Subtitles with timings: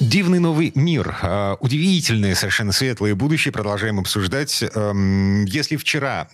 [0.00, 4.64] Дивный новый мир, э, удивительное совершенно светлое будущее продолжаем обсуждать.
[4.74, 6.26] Эм, если вчера,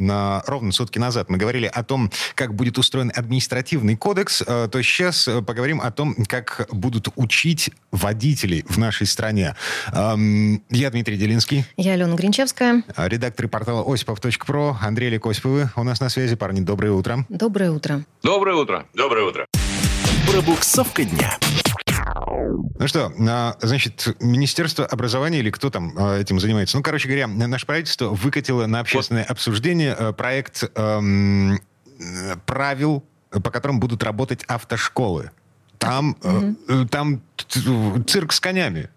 [0.47, 5.27] ровно сутки назад, мы говорили о том, как будет устроен административный кодекс, э, то сейчас
[5.27, 9.57] э, поговорим о том, как будут учить водителей в нашей стране.
[9.93, 11.65] Эм, я Дмитрий Делинский.
[11.77, 12.85] Я Алена Гринчевская.
[12.97, 14.79] Редактор портала осипов.про.
[14.81, 16.37] Андрей Лекосиповы у нас на связи.
[16.37, 17.27] Парни, доброе утро.
[17.29, 18.05] Доброе утро.
[18.23, 18.87] Доброе утро.
[18.95, 19.47] Доброе утро.
[20.31, 21.37] Пробуксовка дня.
[22.15, 26.77] Ну что, а, значит, Министерство образования или кто там а, этим занимается?
[26.77, 29.33] Ну, короче говоря, наше правительство выкатило на общественное вот.
[29.33, 31.61] обсуждение а, проект эм,
[32.47, 35.31] правил, по которым будут работать автошколы.
[35.79, 36.87] Там, угу.
[36.89, 37.23] там
[38.07, 38.89] цирк с конями.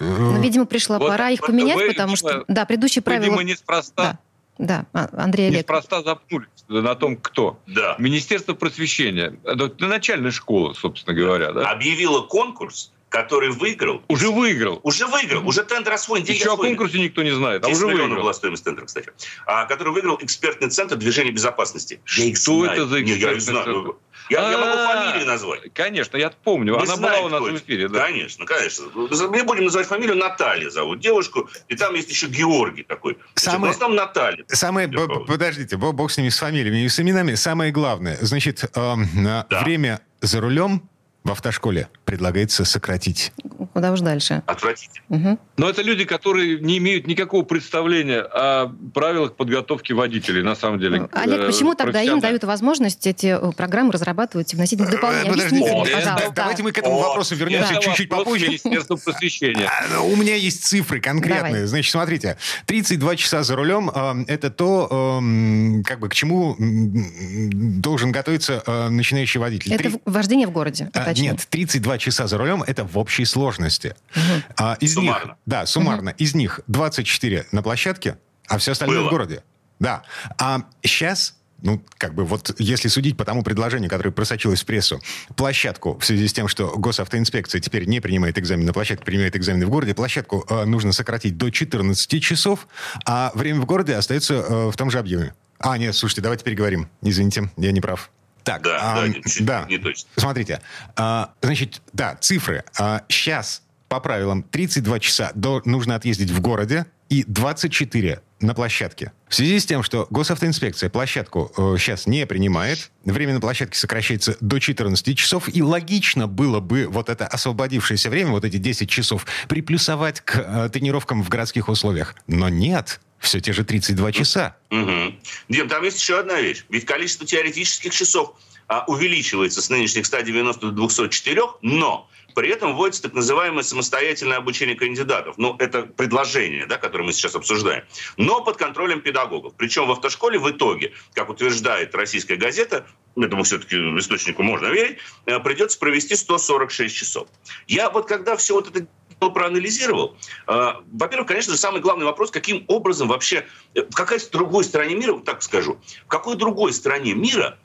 [0.00, 3.24] Ну, видимо, пришла вот, пора их поменять, вы, потому что, да, предыдущие правила...
[3.24, 4.02] Видимо, неспроста.
[4.02, 4.18] Да.
[4.60, 5.60] Да, Андрей Олег.
[5.60, 7.58] Неспроста запнулись на том, кто.
[7.66, 7.96] Да.
[7.98, 9.34] Министерство просвещения,
[9.78, 11.52] начальная школа, собственно говоря.
[11.52, 11.70] Да?
[11.70, 14.02] Объявила конкурс который выиграл.
[14.08, 14.80] Уже выиграл.
[14.84, 15.46] Уже выиграл.
[15.46, 16.24] Уже тендер освоен.
[16.24, 16.74] Деньги Еще освоены.
[16.74, 17.64] о конкурсе никто не знает.
[17.64, 18.08] А уже выиграл.
[18.08, 19.10] была стоимость тендера, кстати.
[19.46, 22.00] А, который выиграл экспертный центр движения безопасности.
[22.06, 23.96] Я Что это за экспертный Нет, я центр?
[24.30, 25.72] Я, я могу фамилию назвать.
[25.74, 26.76] Конечно, я помню.
[26.76, 27.88] Мы Она была у нас в эфире.
[27.88, 28.06] Да?
[28.06, 28.86] Конечно, конечно.
[28.94, 31.50] Мы будем называть фамилию Наталья зовут девушку.
[31.68, 33.18] И там есть еще Георгий такой.
[33.34, 33.72] Самое...
[33.72, 34.44] В основном Наталья.
[34.46, 34.88] Самое...
[34.88, 37.34] Подождите, бог с ними, с фамилиями и с именами.
[37.34, 39.62] Самое главное, значит, э, да.
[39.62, 40.89] время за рулем
[41.22, 43.32] в автошколе предлагается сократить.
[43.74, 44.42] Куда уж дальше.
[44.46, 45.04] Отвратительно.
[45.08, 45.38] Угу.
[45.58, 51.08] Но это люди, которые не имеют никакого представления о правилах подготовки водителей, на самом деле.
[51.12, 55.30] Олег, почему тогда им дают возможность эти э, программы разрабатывать и вносить дополнение?
[55.30, 56.32] Подождите, пожалуйста.
[56.34, 58.46] Давайте мы к этому вопросу вернемся чуть-чуть попозже.
[58.46, 59.70] Министерство просвещения.
[59.80, 61.52] А, у меня есть цифры конкретные.
[61.52, 61.66] Давай.
[61.66, 68.12] Значит, смотрите, 32 часа за рулем э, это то, э, как бы к чему должен
[68.12, 69.72] готовиться начинающий водитель.
[69.72, 73.94] Это вождение в городе, а, Нет, 32 часа за рулем это в общей сложности.
[74.14, 74.54] Угу.
[74.56, 75.28] А, из суммарно.
[75.28, 76.10] Них, да, суммарно.
[76.12, 76.18] Угу.
[76.18, 79.08] Из них 24 на площадке, а все остальное Было.
[79.08, 79.42] в городе.
[79.78, 80.02] Да.
[80.38, 85.00] А сейчас ну, как бы вот если судить по тому предложению, которое просочилось в прессу,
[85.36, 89.66] площадку в связи с тем, что госавтоинспекция теперь не принимает экзамен на площадке, принимает экзамены
[89.66, 92.66] в городе, площадку э, нужно сократить до 14 часов,
[93.04, 95.34] а время в городе остается э, в том же объеме.
[95.58, 96.88] А, нет, слушайте, давайте переговорим.
[97.02, 98.10] Извините, я не прав.
[98.42, 99.66] Так, да, а, да, да.
[99.68, 100.08] не точно.
[100.16, 100.60] Смотрите,
[100.96, 102.64] а, значит, да, цифры.
[102.78, 109.12] А, сейчас по правилам 32 часа до, нужно отъездить в городе и 24 на площадке.
[109.28, 114.36] В связи с тем, что госавтоинспекция площадку э, сейчас не принимает, время на площадке сокращается
[114.40, 119.26] до 14 часов, и логично было бы вот это освободившееся время, вот эти 10 часов,
[119.48, 122.14] приплюсовать к э, тренировкам в городских условиях.
[122.26, 124.56] Но нет, все те же 32 часа.
[124.70, 125.14] Угу.
[125.48, 126.64] Дим, там есть еще одна вещь.
[126.68, 128.34] Ведь количество теоретических часов
[128.66, 134.76] а, увеличивается с нынешних 190 до 204, но при этом вводится так называемое самостоятельное обучение
[134.76, 135.36] кандидатов.
[135.38, 137.84] Ну, это предложение, да, которое мы сейчас обсуждаем.
[138.16, 139.54] Но под контролем педагогов.
[139.56, 142.86] Причем в автошколе в итоге, как утверждает российская газета,
[143.16, 147.28] этому все-таки источнику можно верить, э, придется провести 146 часов.
[147.66, 148.86] Я вот когда все вот это
[149.18, 150.16] проанализировал.
[150.46, 155.18] Э, во-первых, конечно самый главный вопрос, каким образом вообще, э, в какой другой стране мира,
[155.18, 157.58] так скажу, в какой другой стране мира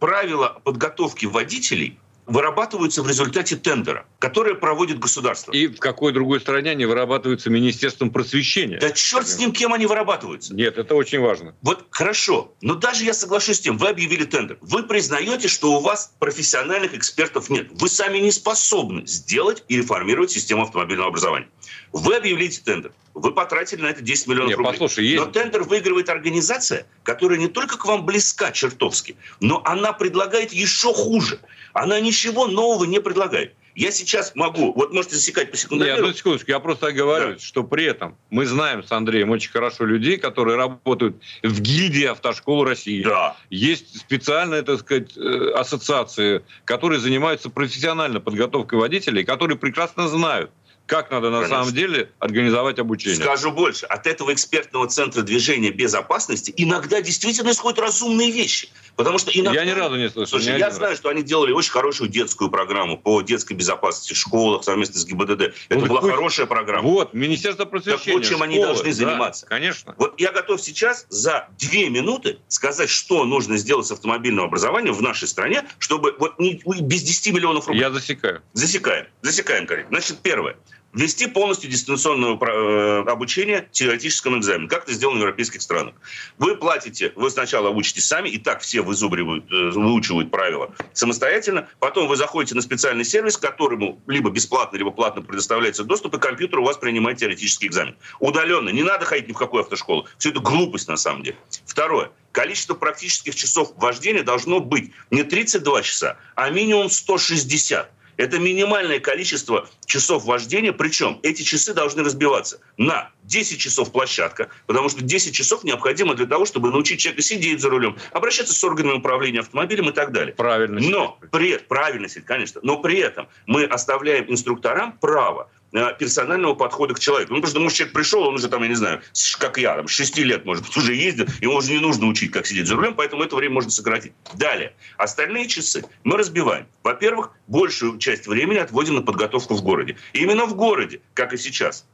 [0.00, 5.52] правила подготовки водителей вырабатываются в результате тендера, который проводит государство.
[5.52, 8.78] И в какой другой стране они вырабатываются Министерством просвещения?
[8.78, 10.54] Да черт с ним, кем они вырабатываются.
[10.54, 11.54] Нет, это очень важно.
[11.62, 14.58] Вот хорошо, но даже я соглашусь с тем, вы объявили тендер.
[14.60, 17.68] Вы признаете, что у вас профессиональных экспертов нет.
[17.72, 21.48] Вы сами не способны сделать и реформировать систему автомобильного образования.
[21.92, 22.92] Вы объявите тендер.
[23.14, 24.72] Вы потратили на это 10 миллионов Нет, рублей.
[24.72, 25.24] Послушай, есть...
[25.24, 30.92] Но тендер выигрывает организация, которая не только к вам близка чертовски, но она предлагает еще
[30.92, 31.38] хуже.
[31.72, 33.54] Она ничего нового не предлагает.
[33.74, 35.96] Я сейчас могу, вот можете засекать по секундомеру.
[35.96, 37.38] Нет, одну секундочку, я просто говорю, да.
[37.40, 42.64] что при этом мы знаем с Андреем очень хорошо людей, которые работают в гильдии автошкол
[42.64, 43.02] России.
[43.02, 43.36] Да.
[43.50, 50.52] Есть специальные, так сказать, э, ассоциации, которые занимаются профессиональной подготовкой водителей, которые прекрасно знают,
[50.86, 51.56] как надо на Конечно.
[51.56, 53.16] самом деле организовать обучение.
[53.16, 53.86] Скажу больше.
[53.86, 58.68] От этого экспертного центра движения безопасности иногда действительно исходят разумные вещи.
[58.96, 59.60] Потому что иногда...
[59.60, 60.38] Я ни разу не слышал.
[60.38, 60.98] Слушай, я знаю, раз.
[60.98, 65.54] что они делали очень хорошую детскую программу по детской безопасности в школах совместно с ГИБДД.
[65.68, 66.12] Это ну, была хоть...
[66.12, 66.88] хорошая программа.
[66.88, 68.04] Вот, Министерство просвещения.
[68.04, 69.46] Так вот, чем школы, они должны да, заниматься.
[69.46, 69.94] Конечно.
[69.98, 75.02] Вот я готов сейчас за две минуты сказать, что нужно сделать с автомобильным образованием в
[75.02, 77.80] нашей стране, чтобы вот не, без 10 миллионов рублей.
[77.80, 78.42] Я засекаю.
[78.52, 79.06] Засекаем.
[79.22, 79.86] Засекаем, Карин.
[79.88, 80.56] Значит, первое
[80.94, 85.94] ввести полностью дистанционное э, обучение теоретическому экзамену, как это сделано в европейских странах.
[86.38, 92.08] Вы платите, вы сначала учитесь сами, и так все вызубривают, э, выучивают правила самостоятельно, потом
[92.08, 96.64] вы заходите на специальный сервис, которому либо бесплатно, либо платно предоставляется доступ, и компьютер у
[96.64, 97.96] вас принимает теоретический экзамен.
[98.20, 98.70] Удаленно.
[98.70, 100.06] Не надо ходить ни в какую автошколу.
[100.18, 101.36] Все это глупость на самом деле.
[101.66, 102.10] Второе.
[102.32, 107.90] Количество практических часов вождения должно быть не 32 часа, а минимум 160.
[108.16, 114.88] Это минимальное количество часов вождения, причем эти часы должны разбиваться на 10 часов площадка, потому
[114.88, 118.98] что 10 часов необходимо для того, чтобы научить человека сидеть за рулем, обращаться с органами
[118.98, 120.34] управления автомобилем и так далее.
[120.34, 120.80] Правильно.
[120.80, 125.50] Но при, правильно, конечно, но при этом мы оставляем инструкторам право
[125.98, 127.32] персонального подхода к человеку.
[127.32, 129.02] Ну, потому что, может, человек пришел, он уже там, я не знаю,
[129.38, 132.46] как я, там, 6 лет, может быть, уже ездит, ему уже не нужно учить, как
[132.46, 134.12] сидеть за рулем, поэтому это время можно сократить.
[134.34, 134.74] Далее.
[134.96, 136.66] Остальные часы мы разбиваем.
[136.82, 139.96] Во-первых, большую часть времени отводим на подготовку в городе.
[140.12, 141.86] И именно в городе, как и сейчас.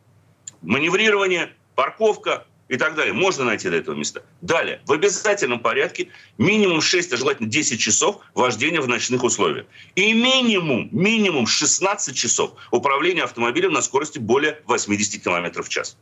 [0.63, 3.13] Маневрирование, парковка, и так далее.
[3.13, 4.23] Можно найти до этого места.
[4.41, 6.09] Далее, в обязательном порядке
[6.39, 9.67] минимум 6, а желательно 10 часов вождения в ночных условиях.
[9.97, 15.97] И минимум, минимум 16 часов управления автомобилем на скорости более 80 км в час.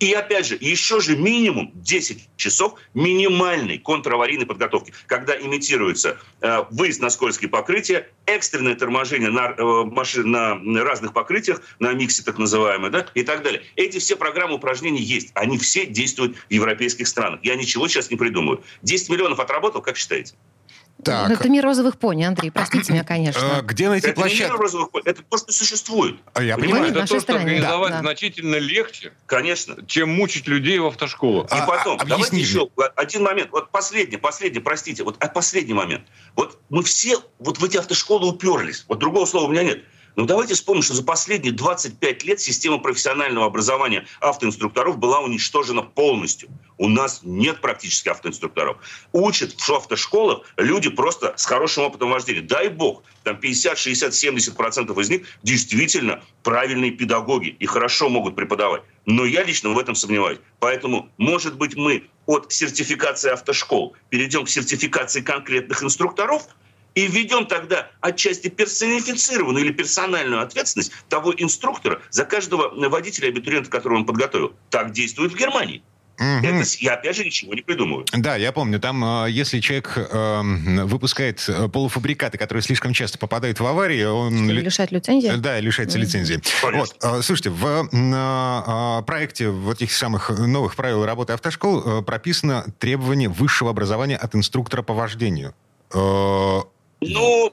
[0.00, 7.00] И опять же, еще же минимум 10 часов минимальной контраварийной подготовки, когда имитируется э, выезд
[7.00, 12.90] на скользкие покрытия, экстренное торможение на, э, машин, на разных покрытиях, на миксе так называемое,
[12.90, 13.62] да, и так далее.
[13.76, 15.32] Эти все программы упражнений есть.
[15.34, 17.40] Они все действуют в европейских странах.
[17.42, 18.64] Я ничего сейчас не придумаю.
[18.82, 20.34] 10 миллионов отработал, как считаете?
[21.04, 21.30] Так.
[21.30, 23.58] Это мир розовых пони, Андрей, простите меня, конечно.
[23.58, 24.54] А, где найти это площадку?
[24.54, 26.16] Мир розовых пони, это то, что существует.
[26.34, 26.90] А я понимаю.
[26.90, 28.00] Это то, что организовать да.
[28.00, 31.50] значительно легче, конечно, чем мучить людей в автошколах.
[31.50, 33.50] И а, потом, а, давайте еще один момент.
[33.52, 36.02] Вот последний, последний, простите, вот последний момент.
[36.36, 38.84] Вот мы все вот в эти автошколы уперлись.
[38.88, 39.82] Вот другого слова у меня нет.
[40.20, 46.50] Но давайте вспомним, что за последние 25 лет система профессионального образования автоинструкторов была уничтожена полностью.
[46.76, 48.76] У нас нет практически автоинструкторов.
[49.12, 52.42] Учат в автошколах люди просто с хорошим опытом вождения.
[52.42, 58.36] Дай бог, там 50, 60, 70 процентов из них действительно правильные педагоги и хорошо могут
[58.36, 58.82] преподавать.
[59.06, 60.38] Но я лично в этом сомневаюсь.
[60.58, 66.46] Поэтому, может быть, мы от сертификации автошкол перейдем к сертификации конкретных инструкторов–
[66.94, 73.98] и введем тогда отчасти персонифицированную или персональную ответственность того инструктора за каждого водителя абитуриента, которого
[73.98, 74.52] он подготовил.
[74.70, 75.82] Так действует в Германии.
[76.20, 76.46] Угу.
[76.46, 78.04] Это, я опять же ничего не придумываю.
[78.12, 83.58] Да, я помню, там, э, если человек э, выпускает э, полуфабрикаты, которые слишком часто попадают
[83.58, 84.50] в аварии, он...
[84.50, 85.32] Лишает лицензии?
[85.38, 86.04] Да, лишается угу.
[86.04, 86.38] лицензии.
[86.62, 94.18] Вот, слушайте, в проекте вот этих самых новых правил работы автошкол прописано требование высшего образования
[94.18, 95.54] от инструктора по вождению.
[97.00, 97.52] Ну,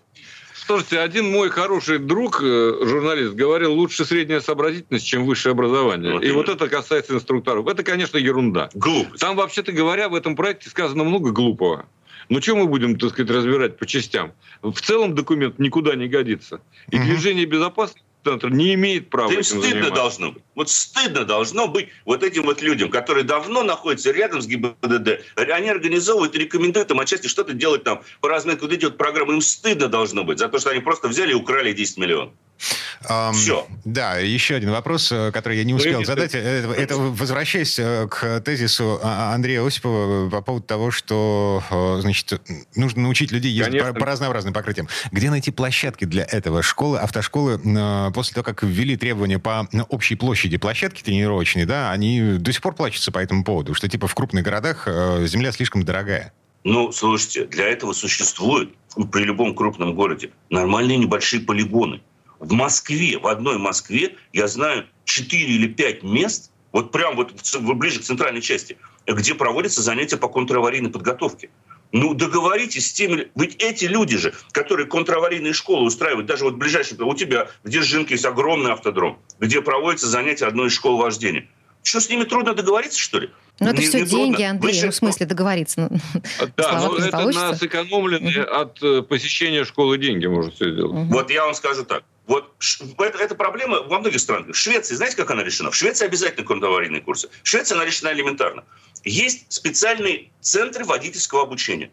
[0.67, 6.11] Слушайте, один мой хороший друг, э, журналист, говорил, лучше средняя сообразительность, чем высшее образование.
[6.11, 7.65] Вот и вот это касается инструкторов.
[7.67, 8.69] Это, конечно, ерунда.
[8.73, 9.21] Глупость.
[9.21, 11.85] Там, вообще-то говоря, в этом проекте сказано много глупого.
[12.27, 14.33] Но что мы будем, так сказать, разбирать по частям?
[14.61, 16.59] В целом документ никуда не годится.
[16.89, 19.95] И движение безопасности центр не имеет права им стыдно заниматься.
[19.95, 20.44] должно быть.
[20.56, 25.21] Вот стыдно должно быть вот этим вот людям, которые давно находятся рядом с ГИБДД.
[25.35, 29.33] Они организовывают и рекомендуют им отчасти что-то делать там по разметке вот эти вот программы.
[29.33, 32.33] Им стыдно должно быть за то, что они просто взяли и украли 10 миллионов.
[33.07, 33.68] Um, Все.
[33.86, 36.34] Да, еще один вопрос, э, который я не успел задать.
[36.34, 41.63] Это, это возвращаясь э, к тезису а, а, Андрея Осипова по поводу того, что
[42.01, 42.41] значит,
[42.75, 44.88] нужно научить людей ездить по, по разнообразным покрытиям.
[45.12, 46.63] Где найти площадки для этого?
[46.63, 47.60] Школы, автошколы,
[48.13, 52.74] после того, как ввели требования по общей площади площадки тренировочной, да, они до сих пор
[52.74, 56.34] плачутся по этому поводу, что типа в крупных городах э, земля слишком дорогая.
[56.63, 58.75] Ну, слушайте, для этого существуют
[59.12, 62.01] при любом крупном городе нормальные небольшие полигоны
[62.39, 68.00] в Москве, в одной Москве, я знаю 4 или 5 мест, вот прям вот ближе
[68.00, 71.50] к центральной части, где проводятся занятия по контраварийной подготовке.
[71.94, 73.29] Ну, договоритесь с теми...
[73.36, 77.01] Ведь эти люди же, которые контраварийные школы устраивают, даже вот ближайшие...
[77.01, 81.48] У тебя в Дзержинке есть огромный автодром, где проводятся занятия одной из школ вождения.
[81.84, 83.29] Что, с ними трудно договориться, что ли?
[83.60, 84.50] Ну, это не, все не деньги, трудно.
[84.50, 84.86] Андрей, Выше...
[84.88, 85.89] ну, в смысле договориться.
[86.58, 87.48] Да, но это получится.
[87.48, 88.53] на сэкономленные угу.
[88.53, 90.91] от э, посещения школы деньги может все сделать.
[90.91, 91.13] Угу.
[91.13, 92.03] Вот я вам скажу так.
[92.27, 92.53] Вот
[93.00, 94.53] это, эта проблема во многих странах.
[94.53, 95.72] В Швеции, знаете, как она решена?
[95.72, 97.29] В Швеции обязательно контраварийные курсы.
[97.41, 98.65] В Швеции она решена элементарно.
[99.05, 101.89] Есть специальные центры водительского обучения.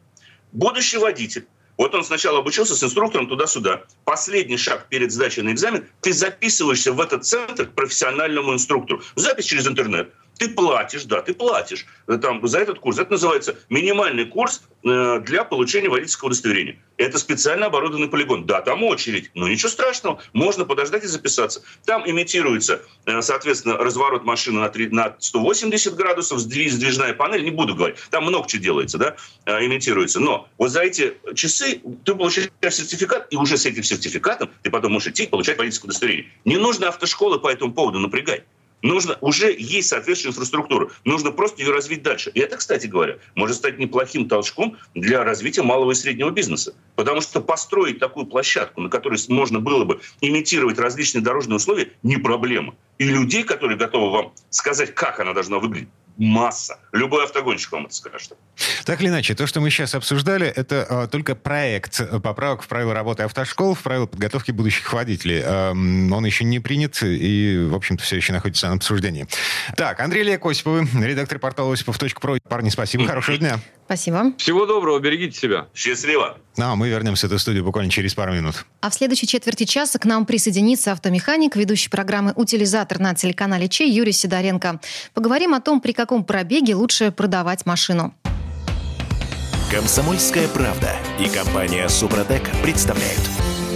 [0.50, 3.84] будущий водитель, вот он сначала обучился с инструктором туда-сюда.
[4.04, 9.02] Последний шаг перед сдачей на экзамен, ты записываешься в этот центр к профессиональному инструктору.
[9.16, 10.12] Запись через интернет.
[10.38, 12.98] Ты платишь, да, ты платишь э, там, за этот курс.
[12.98, 16.78] Это называется минимальный курс э, для получения водительского удостоверения.
[16.96, 18.44] Это специально оборудованный полигон.
[18.46, 20.20] Да, там очередь, но ничего страшного.
[20.32, 21.62] Можно подождать и записаться.
[21.84, 27.74] Там имитируется, э, соответственно, разворот машины на, 3, на 180 градусов, сдвижная панель, не буду
[27.74, 27.98] говорить.
[28.10, 30.20] Там много чего делается, да, имитируется.
[30.20, 34.92] Но вот за эти часы ты получаешь сертификат, и уже с этим сертификатом ты потом
[34.92, 36.30] можешь идти получать водительское удостоверение.
[36.44, 38.44] Не нужно автошколы по этому поводу напрягать.
[38.84, 40.90] Нужно, уже есть соответствующая инфраструктура.
[41.04, 42.30] Нужно просто ее развить дальше.
[42.34, 46.74] И это, кстати говоря, может стать неплохим толчком для развития малого и среднего бизнеса.
[46.94, 52.18] Потому что построить такую площадку, на которой можно было бы имитировать различные дорожные условия, не
[52.18, 52.74] проблема.
[52.98, 56.78] И людей, которые готовы вам сказать, как она должна выглядеть, масса.
[56.92, 58.32] Любой автогонщик вам это скажет.
[58.84, 62.94] Так или иначе, то, что мы сейчас обсуждали, это э, только проект поправок в правила
[62.94, 65.42] работы автошкол, в правила подготовки будущих водителей.
[65.44, 69.26] Э, он еще не принят и, в общем-то, все еще находится на обсуждении.
[69.76, 72.38] Так, Андрей Лек Осиповы, редактор портала осипов.про.
[72.48, 73.60] Парни, спасибо, хорошего дня.
[73.86, 74.32] Спасибо.
[74.38, 75.66] Всего доброго, берегите себя.
[75.74, 76.38] Счастливо.
[76.56, 78.64] Ну, а мы вернемся в эту студию буквально через пару минут.
[78.80, 83.90] А в следующей четверти часа к нам присоединится автомеханик, ведущий программы «Утилизатор» на телеканале Чей
[83.90, 84.80] Юрий Сидоренко.
[85.12, 88.14] Поговорим о том, при каком пробеге лучше продавать машину.
[89.70, 93.20] Комсомольская правда и компания «Супротек» представляют.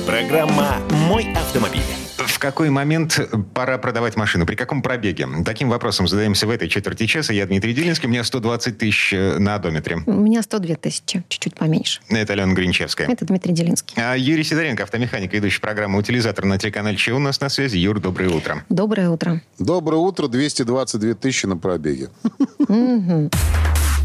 [0.06, 2.07] Программа «Мой автомобиль».
[2.18, 3.20] В какой момент
[3.54, 4.44] пора продавать машину?
[4.44, 5.28] При каком пробеге?
[5.44, 7.32] Таким вопросом задаемся в этой четверти часа.
[7.32, 9.98] Я Дмитрий Дилинский, у меня 120 тысяч э, на одометре.
[10.06, 12.00] У меня 102 тысячи, чуть-чуть поменьше.
[12.08, 13.08] Это Алена Гринчевская.
[13.08, 13.94] Это Дмитрий Дилинский.
[13.96, 17.76] А Юрий Сидоренко, автомеханик, ведущий программы «Утилизатор» на телеканале Че у нас на связи.
[17.78, 18.64] Юр, доброе утро.
[18.68, 19.40] Доброе утро.
[19.58, 22.08] Доброе утро, 222 тысячи на пробеге.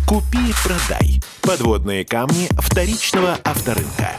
[0.06, 1.22] Купи, продай.
[1.42, 4.12] Подводные камни вторичного авторынка.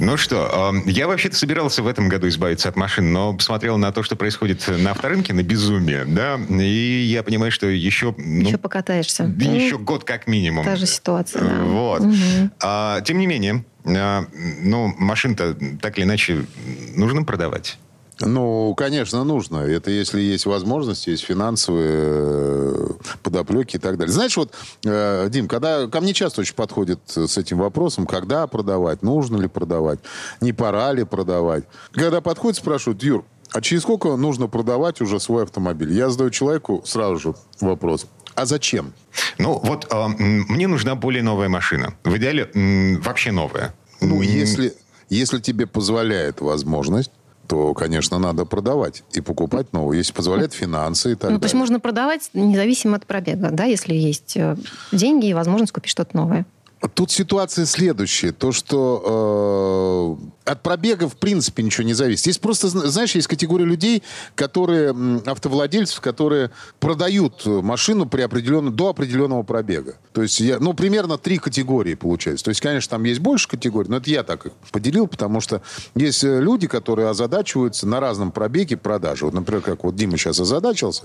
[0.00, 4.02] Ну что, я вообще-то собирался в этом году избавиться от машин, но посмотрел на то,
[4.02, 8.14] что происходит на авторынке, на безумие, да, и я понимаю, что еще...
[8.16, 9.24] Ну, еще покатаешься.
[9.24, 10.64] Еще ну, год как минимум.
[10.64, 11.62] Та же ситуация, да.
[11.64, 12.00] Вот.
[12.00, 12.50] Угу.
[12.62, 14.24] А, тем не менее, а,
[14.62, 16.46] ну, машин-то так или иначе
[16.94, 17.78] нужно продавать.
[18.20, 19.58] Ну, конечно, нужно.
[19.58, 22.88] Это если есть возможность, есть финансовые э,
[23.22, 24.12] подоплеки и так далее.
[24.12, 24.52] Знаешь, вот,
[24.84, 29.48] э, Дим, когда ко мне часто очень подходят с этим вопросом, когда продавать, нужно ли
[29.48, 30.00] продавать,
[30.40, 31.64] не пора ли продавать.
[31.92, 35.92] Когда подходят, спрашивают, Юр, а через сколько нужно продавать уже свой автомобиль?
[35.92, 38.06] Я задаю человеку сразу же вопрос.
[38.34, 38.92] А зачем?
[39.38, 41.94] Ну, вот э, мне нужна более новая машина.
[42.04, 43.74] В идеале э, вообще новая.
[44.00, 44.74] Ну, если,
[45.08, 47.10] если тебе позволяет возможность,
[47.50, 51.40] то, конечно, надо продавать и покупать новую, если позволяют финансы и так ну, далее.
[51.40, 54.56] То есть можно продавать независимо от пробега, да, если есть э,
[54.92, 56.46] деньги и возможность купить что-то новое.
[56.94, 58.32] Тут ситуация следующая.
[58.32, 62.26] То, что э, от пробега в принципе ничего не зависит.
[62.26, 64.02] Есть просто, знаешь, есть категория людей,
[64.34, 64.94] которые,
[65.26, 69.96] автовладельцев, которые продают машину при определенном, до определенного пробега.
[70.14, 72.46] То есть, я, ну, примерно три категории получается.
[72.46, 75.60] То есть, конечно, там есть больше категорий, но это я так их поделил, потому что
[75.94, 79.26] есть э, люди, которые озадачиваются на разном пробеге продажи.
[79.26, 81.04] Вот, например, как вот Дима сейчас озадачился,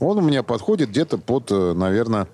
[0.00, 2.28] он у меня подходит где-то под, э, наверное,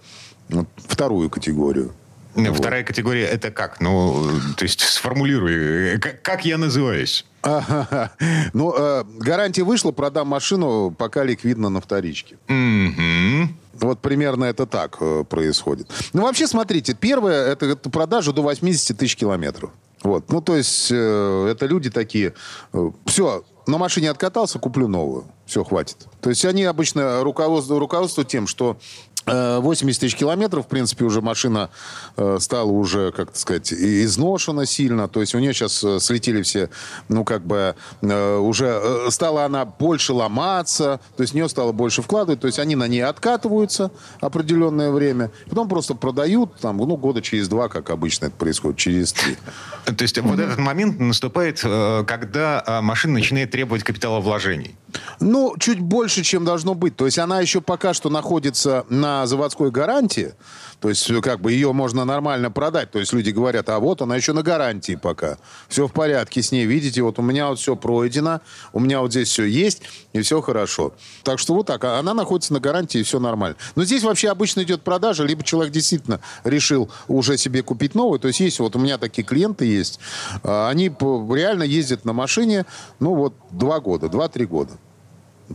[0.89, 1.93] вторую категорию.
[2.35, 2.57] Вот.
[2.57, 3.81] Вторая категория это как?
[3.81, 7.25] Ну, то есть сформулируй, как, как я называюсь?
[8.53, 12.37] Ну, э, гарантия вышла, продам машину, пока ликвидно на вторичке.
[12.49, 13.49] Mm-hmm.
[13.81, 15.91] Вот примерно это так э, происходит.
[16.13, 19.71] Ну, вообще, смотрите, первое, это, это продажа до 80 тысяч километров.
[20.03, 22.35] Вот, ну, то есть, э, это люди такие,
[22.73, 25.25] э, все, на машине откатался, куплю новую.
[25.47, 26.07] Все, хватит.
[26.21, 28.79] То есть они обычно руководствуют, руководствуют тем, что
[29.27, 31.71] 80 э, тысяч километров, в принципе, уже машина
[32.17, 35.09] э, стала уже, как сказать, изношена сильно.
[35.09, 36.71] То есть у нее сейчас э, слетели все,
[37.09, 42.41] ну, как бы, уже стала она больше ломаться, то есть в нее стало больше вкладывать.
[42.41, 47.49] То есть они на ней откатываются определенное время, потом просто продают, там, ну, года через
[47.49, 49.37] два, как обычно это происходит, через три.
[49.85, 54.77] То есть вот этот момент наступает, когда машина начинает требовать капиталовложений.
[55.21, 56.97] Ну, чуть больше, чем должно быть.
[56.97, 60.35] То есть она еще пока что находится на заводской гарантии.
[60.81, 62.91] То есть как бы ее можно нормально продать.
[62.91, 65.37] То есть люди говорят, а вот она еще на гарантии пока.
[65.69, 66.65] Все в порядке с ней.
[66.65, 68.41] Видите, вот у меня вот все пройдено,
[68.73, 69.83] у меня вот здесь все есть,
[70.13, 70.95] и все хорошо.
[71.23, 71.85] Так что вот так.
[71.85, 73.57] Она находится на гарантии, и все нормально.
[73.75, 78.19] Но здесь вообще обычно идет продажа, либо человек действительно решил уже себе купить новую.
[78.19, 80.01] То есть есть вот у меня такие клиенты есть.
[80.43, 82.65] А, они реально ездят на машине,
[83.01, 84.73] ну вот, два года, два-три года.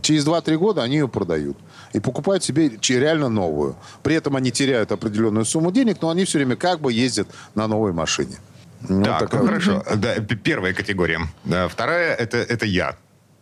[0.02, 1.56] Через 2-3 года они ее продают.
[1.96, 3.74] И покупают себе реально новую.
[4.02, 7.66] При этом они теряют определенную сумму денег, но они все время как бы ездят на
[7.66, 8.36] новой машине.
[8.86, 9.40] Ну, так, такая...
[9.40, 9.82] ну, хорошо.
[9.96, 11.20] Да, первая категория.
[11.70, 12.96] Вторая это, это я.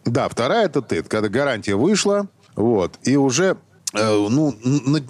[0.05, 1.03] Да, вторая это ты.
[1.03, 3.57] Когда гарантия вышла, вот, и уже
[3.95, 4.55] ну,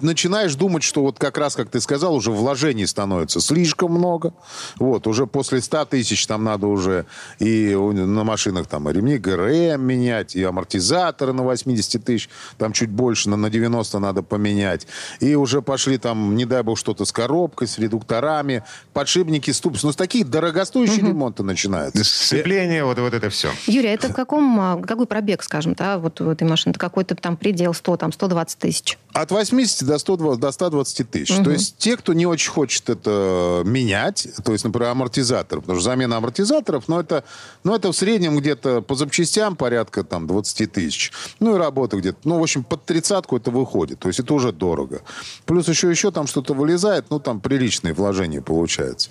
[0.01, 4.33] начинаешь думать, что вот как раз, как ты сказал, уже вложений становится слишком много.
[4.77, 7.05] Вот, уже после 100 тысяч там надо уже
[7.39, 12.89] и на машинах там и ремни ГРМ менять, и амортизаторы на 80 тысяч, там чуть
[12.89, 14.87] больше, на, на 90 надо поменять.
[15.19, 18.63] И уже пошли там, не дай бог, что-то с коробкой, с редукторами,
[18.93, 19.83] подшипники, ступс.
[19.83, 21.07] Ну, с такие дорогостоящие угу.
[21.07, 22.03] ремонты начинаются.
[22.03, 23.51] Сцепление, вот, вот это все.
[23.67, 26.71] Юрий, это в каком, а, какой пробег, скажем, да, вот у этой машины?
[26.71, 28.74] Это какой-то там предел 100, там 120 тысяч?
[28.81, 28.97] Тысяч?
[29.13, 31.31] От 80 до, 100, до 120 тысяч.
[31.31, 31.43] Угу.
[31.45, 35.85] То есть те, кто не очень хочет это менять, то есть, например, амортизатор, потому что
[35.85, 37.23] замена амортизаторов, ну, это,
[37.63, 41.13] ну, это в среднем где-то по запчастям порядка там 20 тысяч.
[41.39, 42.19] Ну, и работа где-то.
[42.25, 43.99] Ну, в общем, под тридцатку это выходит.
[43.99, 45.01] То есть это уже дорого.
[45.45, 49.09] Плюс еще, еще там что-то вылезает, ну, там приличные вложения получаются.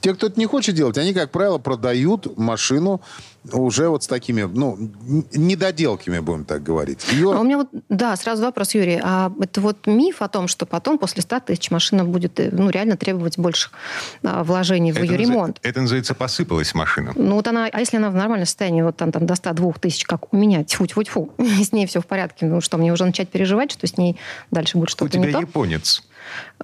[0.00, 3.00] Те, кто это не хочет делать, они, как правило, продают машину
[3.52, 4.76] уже вот с такими, ну,
[5.32, 7.06] недоделками, будем так говорить.
[7.12, 7.32] Ее...
[7.32, 9.00] А у меня вот, да, сразу вопрос, Юрий.
[9.02, 12.70] А это вот миф о том, что потом после 100 тысяч машина будет, э, ну,
[12.70, 13.72] реально требовать больших
[14.22, 15.58] а, вложений в это ее ремонт?
[15.62, 17.12] Это называется посыпалась машина.
[17.14, 20.04] Ну, вот она, а если она в нормальном состоянии, вот там, там до 102 тысяч,
[20.04, 23.72] как у меня, тьфу-тьфу-тьфу, с ней все в порядке, ну что, мне уже начать переживать,
[23.72, 24.16] что с ней
[24.50, 25.28] дальше будет что-то не то?
[25.28, 26.02] У тебя японец.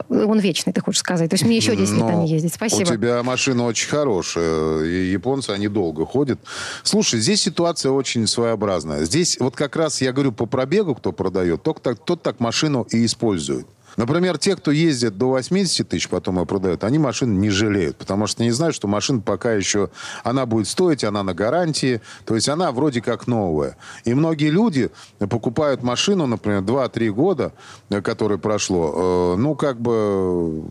[0.09, 1.31] Он вечный, ты хочешь сказать.
[1.31, 2.55] То есть мне еще 10 лет они ездить.
[2.55, 2.91] Спасибо.
[2.91, 4.85] У тебя машина очень хорошая.
[4.85, 6.41] И японцы, они долго ходят.
[6.83, 9.05] Слушай, здесь ситуация очень своеобразная.
[9.05, 13.05] Здесь вот как раз, я говорю, по пробегу, кто продает, тот тот так машину и
[13.05, 13.67] использует.
[13.97, 18.27] Например, те, кто ездит до 80 тысяч, потом ее продают, они машины не жалеют, потому
[18.27, 19.91] что не знают, что машина пока еще,
[20.25, 23.77] она будет стоить, она на гарантии, то есть она вроде как новая.
[24.05, 27.53] И многие люди покупают машину, например, 2-3 года,
[27.91, 30.63] э, которое прошло, э, ну, как бы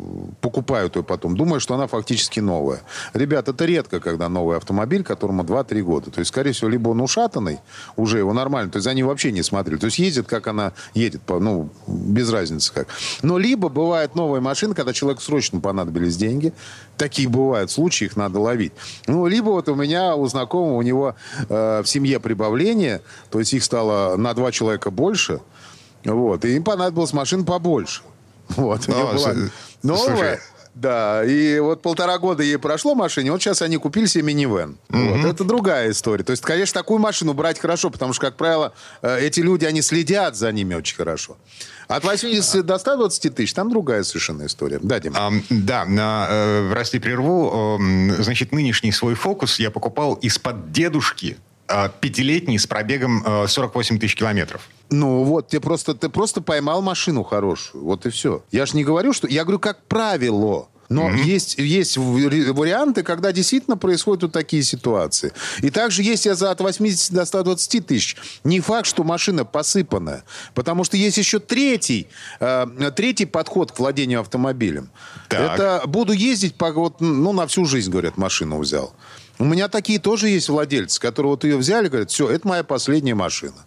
[0.42, 2.82] покупают ее потом, думая, что она фактически новая.
[3.14, 6.12] Ребят, это редко, когда новый автомобиль, которому 2-3 года.
[6.12, 7.60] То есть, скорее всего, либо он ушатанный,
[7.96, 9.78] уже его нормально, то есть они вообще не смотрели.
[9.78, 12.88] То есть ездит, как она едет, ну, без разницы как.
[13.22, 16.54] Но либо бывает новая машина, когда человеку срочно понадобились деньги.
[16.98, 18.74] Такие бывают случаи, их надо ловить.
[19.08, 21.16] Ну, либо вот у меня, у знакомого, у него
[21.50, 25.42] э, в семье прибавление, то есть их стало на два человека больше.
[26.04, 28.02] Вот, и им понадобилась машина побольше.
[28.50, 29.34] Вот, у него была
[29.84, 30.40] новая.
[30.74, 34.78] Да, и вот полтора года ей прошло машине, вот сейчас они купили себе минивэн.
[34.90, 35.18] Mm-hmm.
[35.18, 36.24] Вот, это другая история.
[36.24, 39.82] То есть, конечно, такую машину брать хорошо, потому что, как правило, э, эти люди, они
[39.82, 41.38] следят за ними очень хорошо.
[41.90, 44.80] От 80 до 120 тысяч, там другая совершенно история.
[44.82, 45.18] Да, Дима?
[45.20, 47.78] А, да, на, э, прости, прерву.
[47.80, 51.38] Э, значит, нынешний свой фокус я покупал из-под дедушки
[52.00, 54.68] пятилетний с пробегом э, 48 тысяч километров.
[54.90, 57.84] Ну вот, ты просто, ты просто поймал машину хорошую.
[57.84, 58.44] Вот и все.
[58.52, 59.28] Я же не говорю, что...
[59.28, 60.68] Я говорю, как правило.
[60.92, 61.24] Но mm-hmm.
[61.24, 65.32] есть, есть варианты, когда действительно происходят вот такие ситуации.
[65.62, 68.18] И также есть я за от 80 до 120 тысяч.
[68.44, 70.26] Не факт, что машина посыпанная.
[70.54, 72.10] Потому что есть еще третий,
[72.42, 74.90] э, третий подход к владению автомобилем.
[75.30, 75.54] Так.
[75.54, 78.94] Это буду ездить по, вот, ну, на всю жизнь, говорят, машину взял.
[79.42, 83.16] У меня такие тоже есть владельцы, которые вот ее взяли, говорят, все, это моя последняя
[83.16, 83.66] машина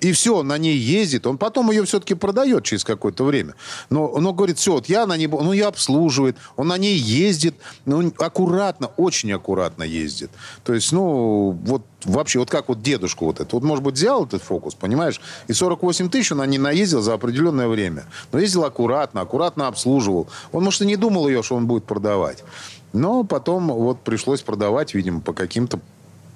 [0.00, 3.54] и все, он на ней ездит, он потом ее все-таки продает через какое-то время.
[3.90, 7.54] Но, но говорит, все, вот я на ней, ну, я обслуживает, он на ней ездит,
[7.84, 10.30] ну, аккуратно, очень аккуратно ездит.
[10.64, 14.24] То есть, ну, вот вообще, вот как вот дедушку вот это, вот, может быть, взял
[14.24, 18.04] этот фокус, понимаешь, и 48 тысяч он на ней наездил за определенное время.
[18.32, 20.28] Но ездил аккуратно, аккуратно обслуживал.
[20.52, 22.42] Он, может, и не думал ее, что он будет продавать.
[22.92, 25.80] Но потом вот пришлось продавать, видимо, по каким-то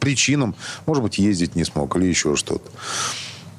[0.01, 0.55] причинам.
[0.87, 2.71] Может быть, ездить не смог или еще что-то.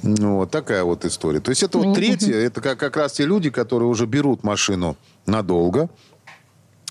[0.03, 1.39] Ну, вот такая вот история.
[1.39, 4.95] То есть это вот третье, это как, как раз те люди, которые уже берут машину
[5.25, 5.89] надолго,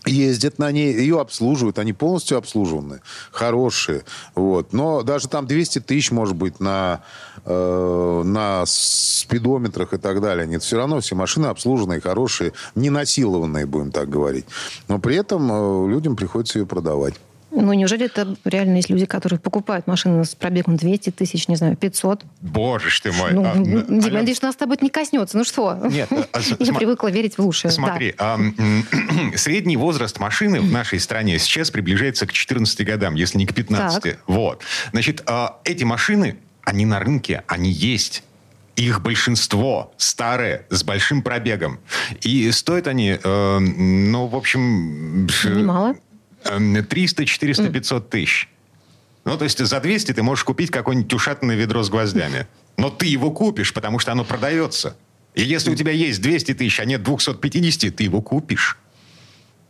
[0.07, 4.73] ездят на ней, ее обслуживают, они полностью обслуживаны, хорошие, вот.
[4.73, 7.03] Но даже там 200 тысяч, может быть, на,
[7.45, 13.67] э, на спидометрах и так далее, нет, все равно все машины обслуженные, хорошие, не насилованные,
[13.67, 14.47] будем так говорить.
[14.89, 17.15] Но при этом э, людям приходится ее продавать.
[17.55, 21.77] Ну, неужели это реально есть люди, которые покупают машины с пробегом 200 тысяч, не знаю,
[21.77, 22.25] 500?
[22.41, 23.33] Боже ж ты мой.
[23.33, 25.39] Ну, а, Дима, а, надеюсь, нас с тобой не коснется.
[25.39, 25.79] Ну что?
[25.91, 26.09] Нет.
[26.11, 26.79] А, Я см...
[26.79, 27.71] привыкла верить в лучшее.
[27.71, 28.35] Смотри, да.
[28.35, 33.55] а, средний возраст машины в нашей стране сейчас приближается к 14 годам, если не к
[33.55, 34.03] 15.
[34.03, 34.19] Так.
[34.27, 34.63] Вот.
[34.93, 38.25] Значит, а, эти машины, они на рынке, они есть.
[38.77, 41.79] Их большинство старые, с большим пробегом.
[42.23, 45.27] И стоят они, э, ну, в общем...
[45.45, 45.95] Немало.
[46.45, 48.49] 300, 400, 500 тысяч.
[49.25, 52.47] Ну, то есть за 200 ты можешь купить какое-нибудь ушатанное ведро с гвоздями.
[52.77, 54.97] Но ты его купишь, потому что оно продается.
[55.35, 58.79] И если у тебя есть 200 тысяч, а нет 250, ты его купишь.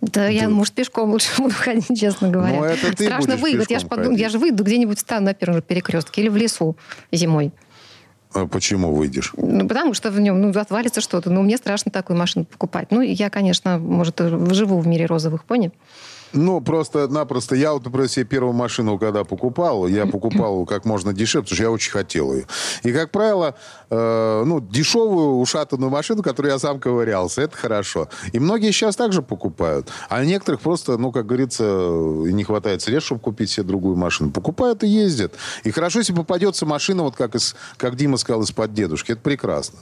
[0.01, 2.57] Да, я, может, пешком лучше буду ходить, честно говоря.
[2.57, 3.71] Ну, это ты Страшно выиграть.
[3.71, 6.77] Я же, подумала, я же выйду где-нибудь встану на первом же перекрестке или в лесу
[7.13, 7.53] зимой.
[8.35, 9.33] А почему выйдешь?
[9.37, 11.31] Ну, потому что в нем ну, отвалится что-то.
[11.31, 12.89] Ну, мне страшно такую машину покупать.
[12.91, 15.71] Ну, я, конечно, может, живу в мире розовых пони.
[16.35, 17.55] Ну, просто-напросто.
[17.55, 21.63] Я вот, например, себе первую машину, когда покупал, я покупал как можно дешевле, потому что
[21.63, 22.47] я очень хотел ее.
[22.83, 23.55] И, как правило,
[23.89, 28.09] э, ну, дешевую ушатанную машину, которую я сам ковырялся, это хорошо.
[28.33, 29.89] И многие сейчас также покупают.
[30.09, 34.31] А некоторых просто, ну, как говорится, не хватает средств, чтобы купить себе другую машину.
[34.31, 35.35] Покупают и ездят.
[35.63, 39.13] И хорошо, если попадется машина, вот как, из, как Дима сказал, из-под дедушки.
[39.13, 39.79] Это прекрасно.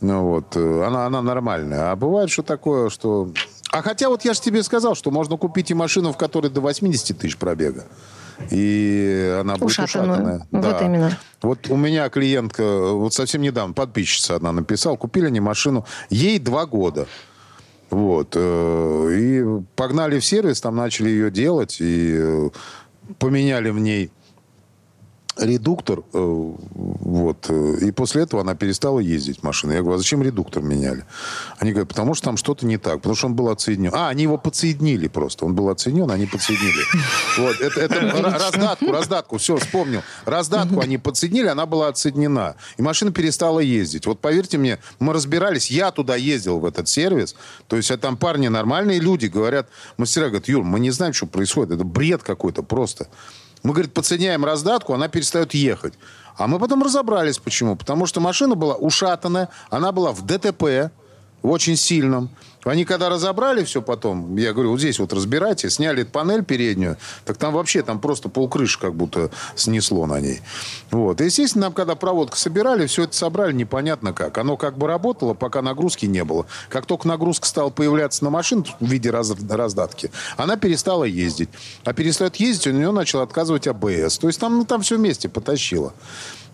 [0.00, 1.90] Ну, вот, э, она, она нормальная.
[1.90, 3.32] А бывает, что такое, что...
[3.70, 6.60] А хотя вот я же тебе сказал, что можно купить и машину, в которой до
[6.60, 7.84] 80 тысяч пробега.
[8.50, 10.46] И она будет ушатанная.
[10.50, 11.18] Вот именно.
[11.42, 16.66] Вот у меня клиентка, вот совсем недавно, подписчица одна написала, купили они машину, ей два
[16.66, 17.06] года.
[17.90, 18.32] Вот.
[18.34, 19.44] э, И
[19.76, 22.50] погнали в сервис, там начали ее делать, и э,
[23.18, 24.10] поменяли в ней
[25.38, 29.76] редуктор, э, вот, э, и после этого она перестала ездить машиной.
[29.76, 31.04] Я говорю, а зачем редуктор меняли?
[31.58, 33.92] Они говорят, потому что там что-то не так, потому что он был отсоединен.
[33.94, 35.44] А, они его подсоединили просто.
[35.44, 36.84] Он был отсоединен, они подсоединили.
[37.38, 40.02] Вот, это, это ра- раздатку, раздатку, все, вспомнил.
[40.24, 42.56] Раздатку они подсоединили, она была отсоединена.
[42.76, 44.06] И машина перестала ездить.
[44.06, 47.34] Вот поверьте мне, мы разбирались, я туда ездил в этот сервис,
[47.66, 51.26] то есть а там парни нормальные люди, говорят, мастера говорят, Юр, мы не знаем, что
[51.26, 53.08] происходит, это бред какой-то просто.
[53.62, 55.94] Мы, говорит, подсоединяем раздатку, она перестает ехать.
[56.36, 57.76] А мы потом разобрались, почему.
[57.76, 60.92] Потому что машина была ушатанная, она была в ДТП,
[61.42, 62.30] очень сильном.
[62.64, 67.36] Они когда разобрали все потом, я говорю, вот здесь вот разбирайте, сняли панель переднюю, так
[67.36, 70.40] там вообще там просто полкрыши как будто снесло на ней.
[70.90, 71.20] Вот.
[71.20, 74.36] И, естественно, нам когда проводку собирали, все это собрали непонятно как.
[74.38, 76.46] Оно как бы работало, пока нагрузки не было.
[76.68, 81.48] Как только нагрузка стала появляться на машину в виде раз- раздатки, она перестала ездить.
[81.84, 84.18] А перестает ездить, у нее начал отказывать АБС.
[84.18, 85.94] То есть там, ну, там все вместе потащило.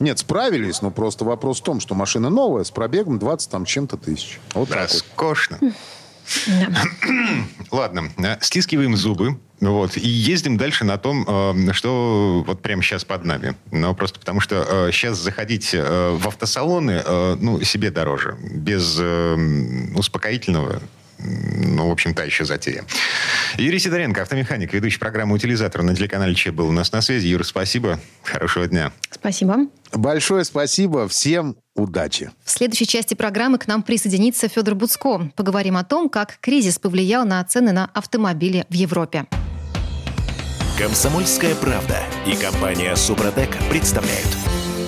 [0.00, 3.96] Нет, справились, но просто вопрос в том, что машина новая, с пробегом 20 там чем-то
[3.96, 4.40] тысяч.
[4.54, 4.92] Вот так вот.
[4.92, 5.58] Роскошно.
[7.70, 9.38] Ладно, э, стискиваем зубы.
[9.60, 13.54] Вот, и ездим дальше на том, э, что вот прямо сейчас под нами.
[13.70, 17.02] Но просто потому что сейчас заходить э, в автосалоны,
[17.40, 18.36] ну, себе дороже.
[18.42, 18.98] Без
[19.96, 20.80] успокоительного
[21.24, 22.84] ну, в общем, та еще затея.
[23.56, 27.26] Юрий Сидоренко, автомеханик, ведущий программы «Утилизатор» на телеканале Че был у нас на связи.
[27.28, 27.98] Юра, спасибо.
[28.22, 28.92] Хорошего дня.
[29.10, 29.66] Спасибо.
[29.92, 31.08] Большое спасибо.
[31.08, 32.30] Всем удачи.
[32.44, 35.30] В следующей части программы к нам присоединится Федор Буцко.
[35.36, 39.26] Поговорим о том, как кризис повлиял на цены на автомобили в Европе.
[40.78, 44.28] Комсомольская правда и компания Супротек представляют.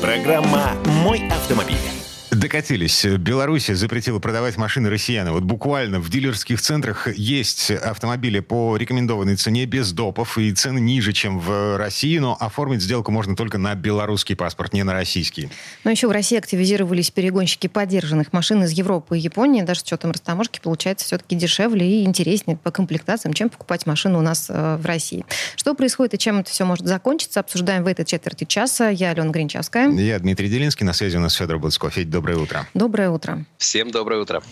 [0.03, 1.96] Программа «Мой автомобиль».
[2.37, 3.07] Докатились.
[3.07, 5.33] Беларусь запретила продавать машины россиянам.
[5.33, 11.15] Вот буквально в дилерских центрах есть автомобили по рекомендованной цене без допов и цены ниже,
[11.15, 15.49] чем в России, но оформить сделку можно только на белорусский паспорт, не на российский.
[15.85, 19.63] Но еще в России активизировались перегонщики поддержанных машин из Европы и Японии.
[19.63, 24.23] Даже с учетом растаможки получается все-таки дешевле и интереснее по комплектациям, чем покупать машину у
[24.23, 25.25] нас э, в России.
[25.57, 28.91] Что происходит и чем это все может закончиться, обсуждаем в этой четверти часа.
[28.91, 29.91] Я Алена Гринчевская.
[29.91, 31.89] Я Дмитрий Делинский, на связи у нас Федор Буцко.
[31.89, 32.67] Федь, доброе утро.
[32.75, 33.45] Доброе утро.
[33.57, 34.43] Всем доброе утро.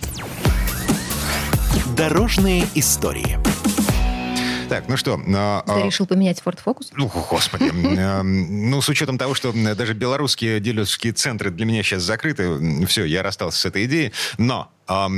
[1.96, 3.40] Дорожные истории.
[4.68, 5.20] Так, ну что...
[5.34, 6.86] а, Ты а, решил поменять Ford Focus?
[6.94, 7.64] Ну, господи.
[7.98, 12.86] Эм, Ну, с учетом того, что м, даже белорусские дилерские центры для меня сейчас закрыты,
[12.86, 14.12] все, я расстался с этой идеей.
[14.38, 15.08] Но а,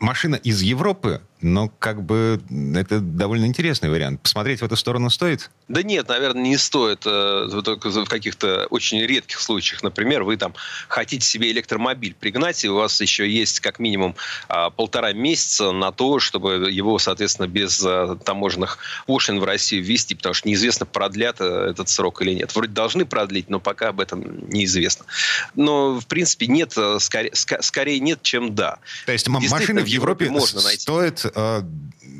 [0.00, 2.40] машина из Европы, но как бы
[2.74, 4.22] это довольно интересный вариант.
[4.22, 5.50] Посмотреть в эту сторону стоит?
[5.68, 7.02] Да нет, наверное, не стоит.
[7.04, 9.82] э, Только в каких-то очень редких случаях.
[9.82, 10.54] Например, вы там
[10.88, 14.16] хотите себе электромобиль пригнать, и у вас еще есть как минимум
[14.48, 20.14] а, полтора месяца на то, чтобы его, соответственно, без а, таможенных пошлин в Россию ввести,
[20.14, 22.54] потому что неизвестно, продлят э, этот срок или нет.
[22.54, 25.04] Вроде должны продлить, но пока об этом неизвестно.
[25.54, 28.78] Но, в принципе, нет, э, скорее, скорее нет, чем да.
[29.04, 30.80] То есть машины в Европе можно найти.
[30.80, 31.33] стоят э,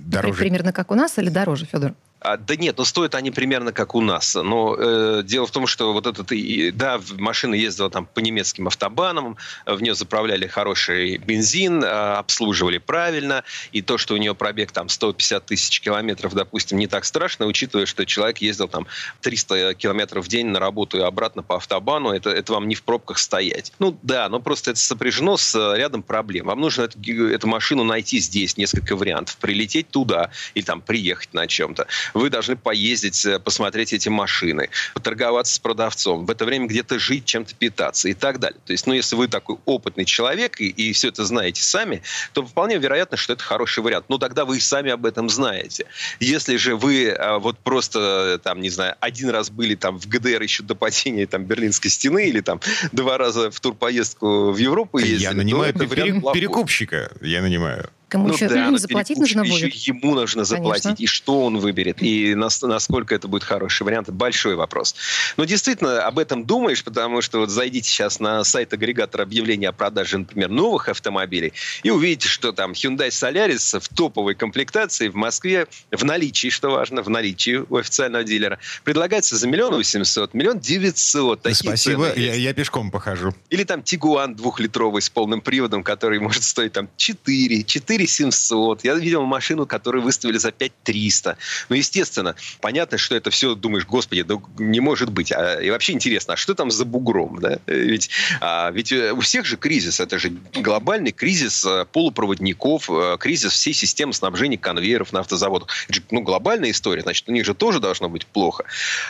[0.07, 0.39] дороже?
[0.39, 1.95] Примерно как у нас или дороже, Федор?
[2.25, 4.35] А, да нет, ну стоят они примерно как у нас.
[4.35, 6.33] Но э, дело в том, что вот этот,
[6.75, 13.45] да, машина ездила там по немецким автобанам, в нее заправляли хороший бензин, а, обслуживали правильно,
[13.73, 17.85] и то, что у нее пробег там 150 тысяч километров, допустим, не так страшно, учитывая,
[17.85, 18.87] что человек ездил там
[19.21, 22.85] 300 километров в день на работу и обратно по автобану, это, это вам не в
[22.85, 23.75] пробках стоять.
[23.79, 26.47] Ну да, но просто это сопряжено с э, рядом проблем.
[26.47, 31.47] Вам нужно эту, эту машину найти здесь, несколько вариантов, прилететь туда или там приехать на
[31.47, 31.87] чем-то.
[32.15, 37.25] Вы должны поездить, э, посмотреть эти машины, поторговаться с продавцом, в это время где-то жить,
[37.25, 38.61] чем-то питаться и так далее.
[38.65, 42.45] То есть, ну, если вы такой опытный человек и, и все это знаете сами, то
[42.45, 44.07] вполне вероятно, что это хороший вариант.
[44.09, 45.87] Но тогда вы и сами об этом знаете.
[46.21, 50.43] Если же вы а, вот просто, там, не знаю, один раз были там в ГДР
[50.43, 52.61] еще до падения там Берлинской стены или там
[52.93, 57.91] два раза в турпоездку в Европу ездили, Я нанимаю перекупщика, я нанимаю.
[58.15, 59.75] Кому ну, еще да, заплатить нужно будет?
[59.75, 60.85] Еще ему нужно заплатить.
[60.85, 61.03] Конечно.
[61.03, 62.01] И что он выберет?
[62.01, 64.09] И насколько это будет хороший вариант?
[64.09, 64.95] Большой вопрос.
[65.37, 69.73] Но действительно, об этом думаешь, потому что вот зайдите сейчас на сайт агрегатора объявления о
[69.73, 75.67] продаже, например, новых автомобилей, и увидите, что там Hyundai Solaris в топовой комплектации в Москве
[75.91, 81.49] в наличии, что важно, в наличии у официального дилера, предлагается за миллион восемьсот, миллион девятьсот.
[81.53, 83.35] Спасибо, я, я пешком похожу.
[83.51, 88.85] Или там Тигуан двухлитровый с полным приводом, который может стоить там 4, 4 700.
[88.85, 91.37] Я видел машину, которую выставили за 5 300.
[91.69, 95.33] Ну, естественно, понятно, что это все, думаешь, господи, да не может быть.
[95.33, 97.39] А, и вообще интересно, а что там за бугром?
[97.41, 97.59] Да?
[97.67, 100.01] Ведь, а, ведь э, у всех же кризис.
[100.01, 105.69] Это же глобальный кризис э, полупроводников, э, кризис всей системы снабжения конвейеров на автозаводах.
[105.85, 107.03] Это же ну, глобальная история.
[107.03, 108.65] Значит, у них же тоже должно быть плохо.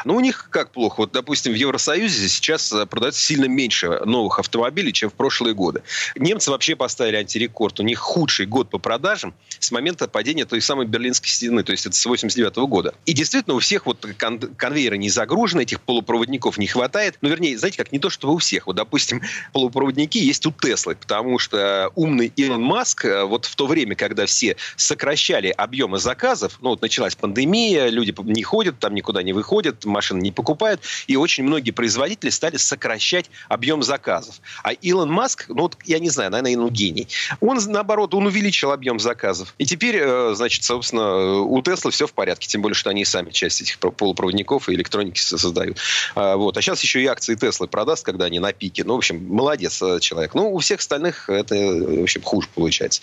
[0.05, 0.95] Но у них как плохо?
[0.99, 5.83] Вот, допустим, в Евросоюзе сейчас продается сильно меньше новых автомобилей, чем в прошлые годы.
[6.17, 7.81] Немцы вообще поставили антирекорд.
[7.81, 11.87] У них худший год по продажам с момента падения той самой Берлинской стены, то есть
[11.87, 12.93] это с 89 года.
[13.07, 17.17] И действительно у всех вот кон- конвейеры не загружены, этих полупроводников не хватает.
[17.21, 18.67] Ну, вернее, знаете, как не то, чтобы у всех.
[18.67, 23.69] Вот, допустим, полупроводники есть у Теслы, потому что умный Илон Маск э, вот в то
[23.69, 29.23] время, когда все сокращали объемы заказов, ну, вот началась пандемия, люди не ходят, там никуда
[29.23, 34.41] не выходят, машины не покупают, и очень многие производители стали сокращать объем заказов.
[34.65, 37.07] А Илон Маск, ну, вот я не знаю, наверное, ну, гений.
[37.41, 39.55] Он, наоборот, он увеличил объем заказов.
[39.59, 43.31] И теперь, э, значит, собственно, у Теслы все в порядке, тем более, что они сами
[43.31, 45.79] часть этих полупроводников и электроники создают.
[46.15, 46.57] А, вот.
[46.57, 48.85] А сейчас еще и акции Теслы продаст, когда они на пике.
[48.85, 50.35] Ну, в общем, молодец э, человек.
[50.35, 53.01] Ну, у всех остальных это, в общем, хуже получается.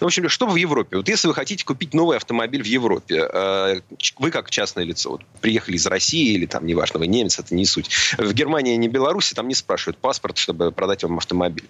[0.00, 0.96] Ну, в общем, что в Европе?
[0.96, 3.80] Вот если вы хотите купить новый автомобиль в Европе, э,
[4.18, 7.64] вы как частное лицо, вот, приехали из России или там, неважно, вы немец, это не
[7.64, 7.90] суть.
[8.18, 11.68] В Германии, не Беларуси, там не спрашивают паспорт, чтобы продать вам автомобиль.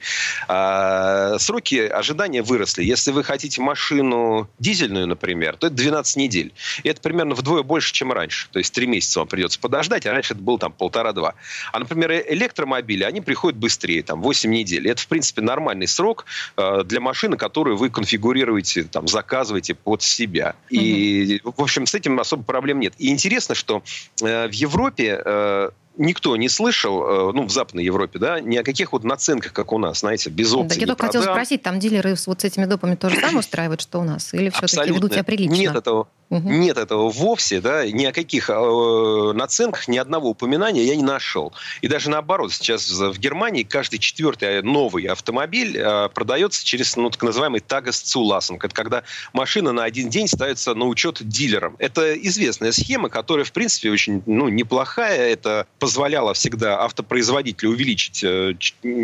[0.49, 2.85] А, сроки ожидания выросли.
[2.85, 6.53] Если вы хотите машину дизельную, например, то это 12 недель.
[6.83, 8.49] И это примерно вдвое больше, чем раньше.
[8.53, 11.35] То есть три месяца вам придется подождать, а раньше это было там полтора-два.
[11.73, 14.87] А, например, электромобили, они приходят быстрее, там 8 недель.
[14.87, 16.27] И это, в принципе, нормальный срок
[16.59, 20.55] э, для машины, которую вы конфигурируете, там, заказываете под себя.
[20.69, 22.93] И, в общем, с этим особо проблем нет.
[22.99, 23.83] И интересно, что
[24.21, 28.65] э, в Европе э, никто не слышал, э, ну, в Западной Европе, да, ни о
[28.65, 30.77] каких вот наценках, как у нас, знаете, без опций.
[30.77, 34.01] Да, я только хотела спросить, там дилеры вот с этими допами тоже самое устраивают, что
[34.01, 34.33] у нас?
[34.35, 35.55] Или все-таки ведут себя прилично?
[35.55, 36.09] Нет этого.
[36.33, 36.49] Угу.
[36.49, 41.53] Нет этого вовсе, да, ни о каких э, наценках, ни одного упоминания я не нашел.
[41.83, 47.23] И даже наоборот, сейчас в Германии каждый четвертый новый автомобиль э, продается через, ну, так
[47.23, 48.57] называемый тагас цуласом.
[48.57, 49.03] Это когда
[49.35, 51.77] машина на один день ставится на учет дилерам.
[51.79, 55.29] Это известная схема, которая, в принципе, очень, ну, неплохая.
[55.29, 58.55] Это позволяло всегда автопроизводителю увеличить э,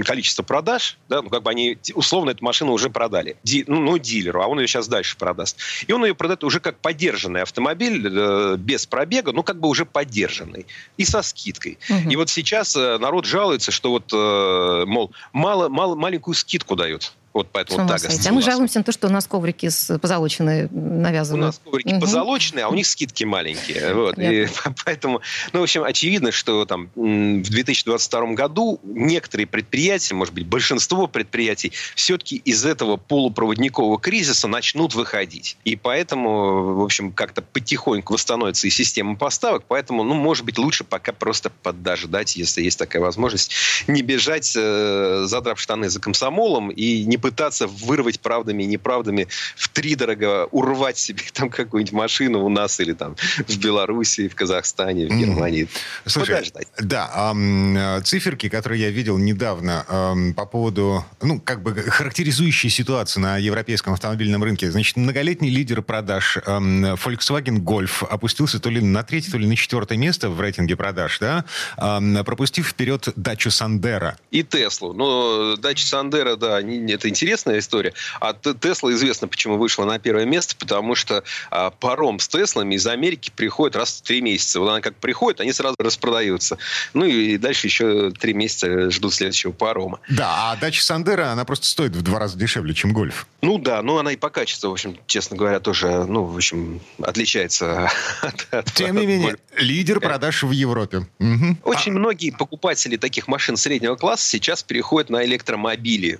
[0.02, 3.98] количество продаж, да, ну, как бы они, условно, эту машину уже продали, Ди, ну, ну,
[3.98, 5.58] дилеру, а он ее сейчас дальше продаст.
[5.86, 9.68] И он ее продает уже как поддержку поддержанный автомобиль э, без пробега, ну, как бы
[9.68, 10.66] уже поддержанный.
[10.96, 11.78] И со скидкой.
[11.90, 12.10] Угу.
[12.10, 17.12] И вот сейчас э, народ жалуется, что вот, э, мол, мало, мало, маленькую скидку дают.
[17.38, 19.70] Вот поэтому так А мы жалуемся на то, что у нас коврики
[20.02, 21.44] позолоченные навязаны.
[21.44, 22.00] У нас коврики угу.
[22.00, 23.94] позолоченные, а у них скидки маленькие.
[23.98, 24.18] Вот.
[24.18, 24.48] И
[24.84, 25.20] поэтому,
[25.52, 31.72] ну, в общем, очевидно, что там в 2022 году некоторые предприятия, может быть, большинство предприятий,
[31.94, 35.56] все-таки из этого полупроводникового кризиса начнут выходить.
[35.64, 39.62] И поэтому, в общем, как-то потихоньку восстановится и система поставок.
[39.68, 43.52] Поэтому, ну, может быть, лучше пока просто подождать, если есть такая возможность,
[43.86, 49.68] не бежать, э, задрав штаны за комсомолом и не пытаться вырвать правдами и неправдами в
[49.68, 55.06] три дорого урвать себе там какую-нибудь машину у нас или там в Беларуси, в Казахстане,
[55.08, 55.64] в Германии.
[55.64, 55.68] Mm.
[56.06, 56.68] Слушай, Подождать.
[56.78, 63.22] да, э, циферки, которые я видел недавно э, по поводу, ну, как бы характеризующие ситуацию
[63.22, 64.70] на европейском автомобильном рынке.
[64.70, 69.54] Значит, многолетний лидер продаж э, Volkswagen Golf опустился то ли на третье, то ли на
[69.54, 71.44] четвертое место в рейтинге продаж, да,
[71.76, 74.16] э, пропустив вперед дачу Сандера.
[74.30, 74.94] И Теслу.
[74.94, 77.94] Но дача Сандера, да, это это интересная история.
[78.20, 82.86] А Тесла известно, почему вышла на первое место, потому что а, паром с Теслами из
[82.86, 84.60] Америки приходит раз в три месяца.
[84.60, 86.58] Вот она как приходит, они сразу распродаются.
[86.94, 90.00] Ну и дальше еще три месяца ждут следующего парома.
[90.08, 93.26] Да, а дача Сандера, она просто стоит в два раза дешевле, чем гольф.
[93.40, 96.80] Ну да, ну она и по качеству, в общем, честно говоря, тоже, ну, в общем,
[97.00, 97.90] отличается
[98.22, 101.06] от, от Тем не менее, лидер продаж в Европе.
[101.18, 101.58] Угу.
[101.64, 101.98] Очень а...
[101.98, 106.18] многие покупатели таких машин среднего класса сейчас переходят на электромобили.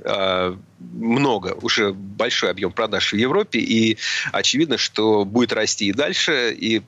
[0.81, 3.99] Много, уже большой объем продаж в Европе, и
[4.33, 6.55] очевидно, что будет расти и дальше.
[6.57, 6.83] И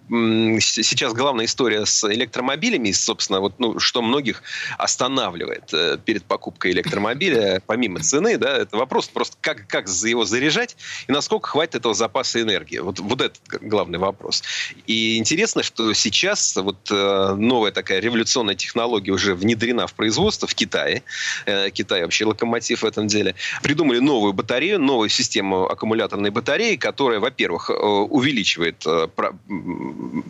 [0.60, 4.42] сейчас главная история с электромобилями, собственно, вот, ну, что многих
[4.78, 10.76] останавливает э, перед покупкой электромобиля, помимо цены, да, это вопрос просто, как, как его заряжать
[11.08, 12.78] и насколько хватит этого запаса энергии.
[12.78, 14.44] Вот, вот это главный вопрос.
[14.86, 20.54] И интересно, что сейчас вот э, новая такая революционная технология уже внедрена в производство в
[20.54, 21.02] Китае.
[21.46, 23.34] Э, Китай вообще локомотив в этом деле.
[23.62, 29.08] Придумали новую батарею, новую систему аккумуляторной батареи, которая, во-первых, э, увеличивает э,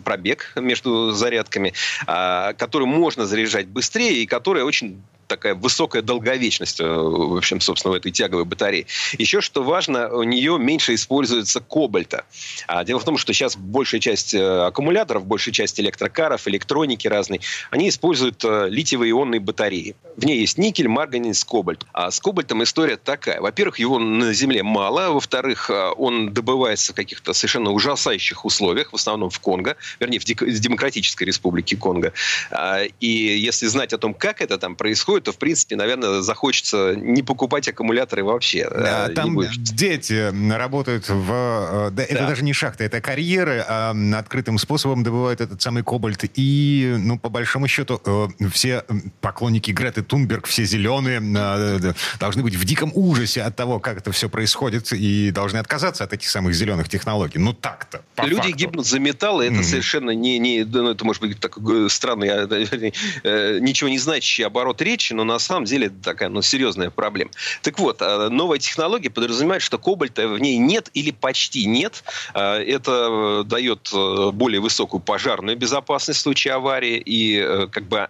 [0.03, 1.73] пробег между зарядками,
[2.07, 7.93] а, которую можно заряжать быстрее и которая очень такая высокая долговечность, э, в общем, собственно,
[7.93, 8.85] в этой тяговой батарее.
[9.17, 12.25] Еще что важно, у нее меньше используется кобальта.
[12.67, 17.39] А дело в том, что сейчас большая часть э, аккумуляторов, большая часть электрокаров, электроники разной,
[17.69, 19.95] они используют э, литиевые ионные батареи.
[20.17, 21.85] В ней есть никель, марганец, кобальт.
[21.93, 23.39] А с кобальтом история такая.
[23.39, 25.11] Во-первых, его на Земле мало.
[25.11, 31.23] Во-вторых, он добывается в каких-то совершенно ужасающих условиях, в основном в Конго, вернее, в Демократической
[31.23, 32.11] Республике Конго.
[32.51, 36.95] А, и если знать о том, как это там происходит, то, в принципе, наверное, захочется
[36.95, 38.69] не покупать аккумуляторы вообще.
[38.69, 41.31] Да, там дети работают в...
[41.31, 42.03] Э, да, да.
[42.03, 43.63] Это даже не шахта, это карьеры.
[43.67, 46.23] А открытым способом добывают этот самый кобальт.
[46.35, 48.83] И, ну, по большому счету, э, все
[49.21, 54.11] поклонники Греты Тунберг, все зеленые, э, должны быть в диком ужасе от того, как это
[54.11, 57.39] все происходит, и должны отказаться от этих самых зеленых технологий.
[57.39, 58.55] Ну, так-то, Люди факту.
[58.55, 59.63] гибнут за металл, и это mm.
[59.63, 60.63] совершенно не, не...
[60.63, 62.45] Ну, это может быть такой странный, а,
[63.59, 67.31] ничего не значащий оборот речи, вещи, но на самом деле это такая ну, серьезная проблема.
[67.61, 72.03] Так вот, а, новая технология подразумевает, что кобальта в ней нет или почти нет.
[72.33, 77.87] А, это э, дает э, более высокую пожарную безопасность в случае аварии, и э, как
[77.87, 78.07] бы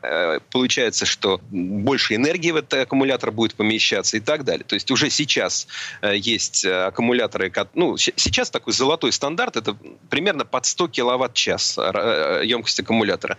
[0.52, 4.64] получается, что больше энергии в этот аккумулятор будет помещаться и так далее.
[4.64, 5.68] То есть уже сейчас
[6.02, 9.76] есть аккумуляторы, ну, сейчас такой золотой стандарт, это
[10.10, 11.78] примерно под 100 киловатт-час
[12.44, 13.38] емкость аккумулятора.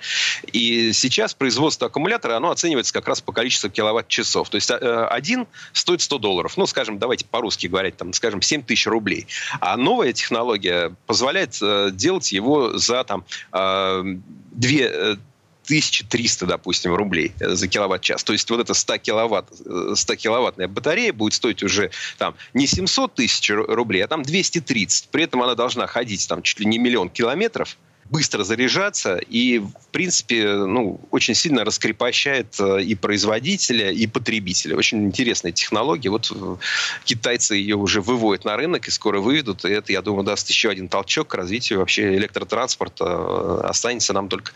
[0.53, 4.49] И сейчас производство аккумулятора, оно оценивается как раз по количеству количество киловатт-часов.
[4.49, 6.57] То есть э, один стоит 100 долларов.
[6.57, 9.27] Ну, скажем, давайте по-русски говорить, там, скажем, 7 тысяч рублей.
[9.61, 15.17] А новая технология позволяет э, делать его за там, 2
[15.65, 18.25] 1300, допустим, рублей за киловатт-час.
[18.25, 19.49] То есть вот эта 100 киловатт,
[19.95, 25.09] 100 киловаттная батарея будет стоить уже там не 700 тысяч рублей, а там 230.
[25.11, 27.77] При этом она должна ходить там чуть ли не миллион километров
[28.13, 34.77] быстро заряжаться и, в принципе, ну, очень сильно раскрепощает э, и производителя, и потребителя.
[34.77, 36.11] Очень интересная технология.
[36.11, 36.57] Вот э,
[37.05, 39.65] китайцы ее уже выводят на рынок и скоро выведут.
[39.65, 43.05] И это, я думаю, даст еще один толчок к развитию вообще электротранспорта.
[43.07, 44.53] Э, останется нам только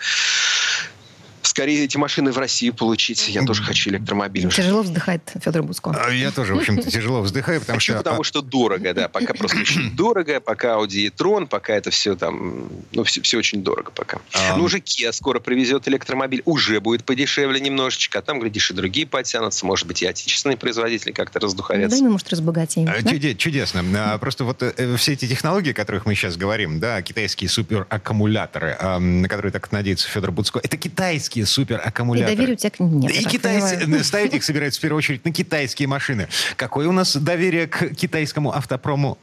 [1.57, 3.31] скорее эти машины в Россию получить.
[3.31, 4.51] Я тоже хочу электромобиль.
[4.51, 5.91] Тяжело вздыхает Федор Буцко.
[5.91, 7.95] А я тоже, в общем-то, тяжело вздыхаю, потому что...
[7.95, 9.09] Потому что дорого, да.
[9.09, 12.69] Пока просто очень дорого, пока Audi e-tron, пока это все там...
[12.93, 14.19] Ну, все, все очень дорого пока.
[14.35, 14.59] А...
[14.59, 16.43] Ну, уже Kia скоро привезет электромобиль.
[16.45, 18.19] Уже будет подешевле немножечко.
[18.19, 19.65] А там, глядишь, и другие потянутся.
[19.65, 21.97] Может быть, и отечественные производители как-то раздухарятся.
[21.97, 22.87] Да, мы, может, разбогатеем.
[22.87, 23.35] А?
[23.35, 23.83] Чудесно.
[23.97, 28.77] А, просто вот э, все эти технологии, о которых мы сейчас говорим, да, китайские супераккумуляторы,
[29.01, 32.33] на которые так надеется Федор Буцко, это китайские супераккумуляторы.
[32.33, 33.13] И доверия у тебя к ним нет.
[33.13, 36.29] И китайцы, ставить их собираются в первую очередь на китайские машины.
[36.57, 39.19] Какое у нас доверие к китайскому автопрому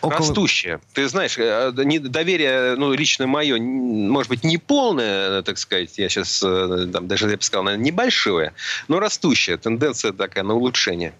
[0.00, 0.18] Около...
[0.18, 0.80] Растущее.
[0.92, 6.42] Ты знаешь, э, доверие, ну, лично мое, может быть, не полное, так сказать, я сейчас
[6.44, 8.52] э, там, даже, я бы сказал, наверное, небольшое,
[8.88, 9.56] но растущее.
[9.56, 11.12] Тенденция такая на улучшение.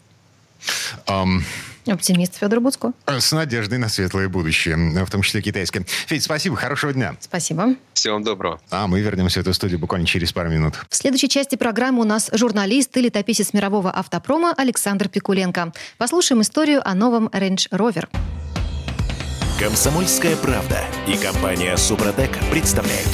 [1.06, 1.42] Um...
[1.86, 2.92] Оптимист Федор Буцко.
[3.06, 5.84] С надеждой на светлое будущее, в том числе китайское.
[6.06, 7.14] Федь, спасибо, хорошего дня.
[7.20, 7.76] Спасибо.
[7.94, 8.60] Всего вам доброго.
[8.70, 10.74] А мы вернемся в эту студию буквально через пару минут.
[10.90, 15.72] В следующей части программы у нас журналист и летописец мирового автопрома Александр Пикуленко.
[15.96, 18.08] Послушаем историю о новом Range Rover.
[19.60, 23.08] Комсомольская правда и компания Супротек представляют.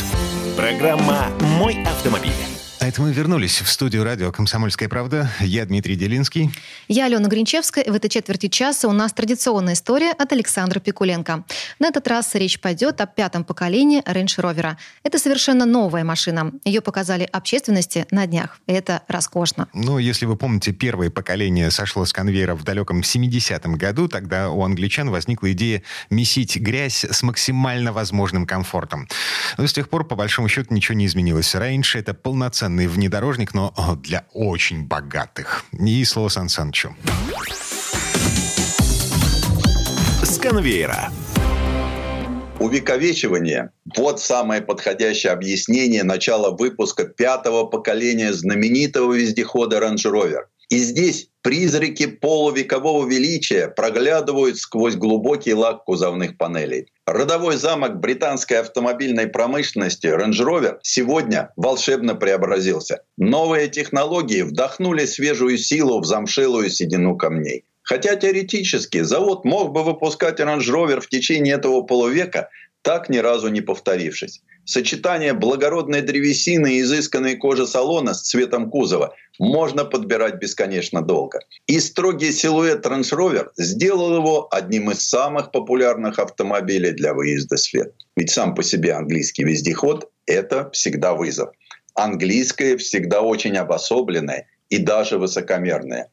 [0.56, 1.28] Программа
[1.58, 2.32] «Мой автомобиль».
[2.82, 5.30] А это мы вернулись в студию радио «Комсомольская правда».
[5.38, 6.50] Я Дмитрий Делинский.
[6.88, 7.84] Я Алена Гринчевская.
[7.84, 11.44] И в этой четверти часа у нас традиционная история от Александра Пикуленко.
[11.78, 14.74] На этот раз речь пойдет о пятом поколении Range Rover.
[15.04, 16.50] Это совершенно новая машина.
[16.64, 18.58] Ее показали общественности на днях.
[18.66, 19.68] И это роскошно.
[19.74, 24.08] Ну, если вы помните, первое поколение сошло с конвейера в далеком 70-м году.
[24.08, 29.06] Тогда у англичан возникла идея месить грязь с максимально возможным комфортом.
[29.56, 31.54] Но с тех пор, по большому счету, ничего не изменилось.
[31.54, 35.64] Раньше это полноценный полноценный внедорожник, но для очень богатых.
[35.72, 36.94] И слово Сан Санычу.
[40.22, 41.10] С конвейера.
[42.58, 50.44] Увековечивание– вот самое подходящее объяснение начала выпуска пятого поколения знаменитого вездехода Range Rover.
[50.72, 56.86] И здесь призраки полувекового величия проглядывают сквозь глубокий лак кузовных панелей.
[57.04, 63.02] Родовой замок британской автомобильной промышленности Range Rover сегодня волшебно преобразился.
[63.18, 67.66] Новые технологии вдохнули свежую силу в замшелую седину камней.
[67.82, 72.48] Хотя теоретически завод мог бы выпускать Range Rover в течение этого полувека,
[72.80, 74.40] так ни разу не повторившись.
[74.64, 81.40] Сочетание благородной древесины и изысканной кожи салона с цветом кузова можно подбирать бесконечно долго.
[81.66, 87.60] И строгий силуэт Range Rover сделал его одним из самых популярных автомобилей для выезда в
[87.60, 87.92] свет.
[88.16, 91.50] Ведь сам по себе английский вездеход— это всегда вызов.
[91.94, 96.10] Английское всегда очень обособленное и даже высокомерное.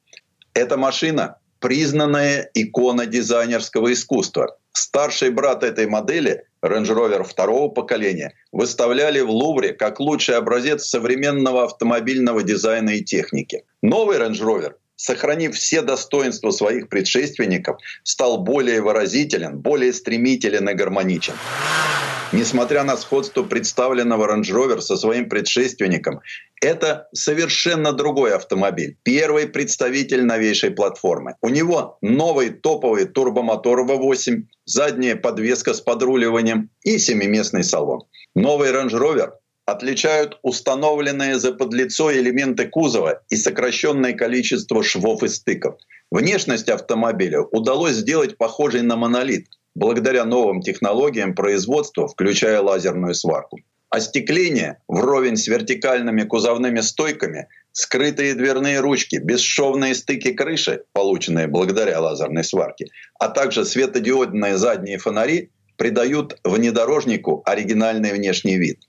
[0.53, 4.57] Эта машина— признанная икона дизайнерского искусства.
[4.71, 11.63] Старший брат этой модели— Range Rover второго поколения выставляли в Лувре как лучший образец современного
[11.63, 13.63] автомобильного дизайна и техники.
[13.81, 21.35] Новый Range Rover сохранив все достоинства своих предшественников, стал более выразителен, более стремителен и гармоничен.
[22.33, 26.19] Несмотря на сходство представленного Range Rover со своим предшественником,
[26.61, 28.97] это совершенно другой автомобиль.
[29.03, 31.35] Первый представитель новейшей платформы.
[31.41, 38.01] У него новый топовый турбомотор V8, задняя подвеска с подруливанием и семиместный салон.
[38.35, 39.31] Новый Range Rover
[39.71, 45.75] отличают установленные за подлицо элементы кузова и сокращенное количество швов и стыков.
[46.11, 53.59] Внешность автомобиля удалось сделать похожей на монолит благодаря новым технологиям производства, включая лазерную сварку.
[53.89, 62.43] Остекление вровень с вертикальными кузовными стойками, скрытые дверные ручки, бесшовные стыки крыши, полученные благодаря лазерной
[62.43, 62.87] сварке,
[63.19, 68.79] а также светодиодные задние фонари придают внедорожнику оригинальный внешний вид.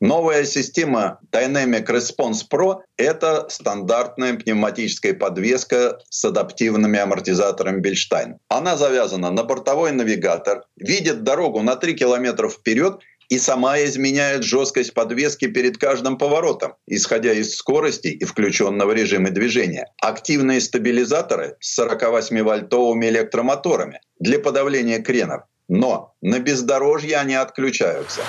[0.00, 8.38] Новая система Dynamic Response Pro— это стандартная пневматическая подвеска с адаптивными амортизаторами Бельштайн.
[8.48, 14.94] Она завязана на бортовой навигатор, видит дорогу на 3 километра вперед и сама изменяет жесткость
[14.94, 19.92] подвески перед каждым поворотом, исходя из скорости и включенного режима движения.
[20.00, 25.42] Активные стабилизаторы с 48-вольтовыми электромоторами для подавления кренов.
[25.68, 28.22] Но на бездорожье они отключаются.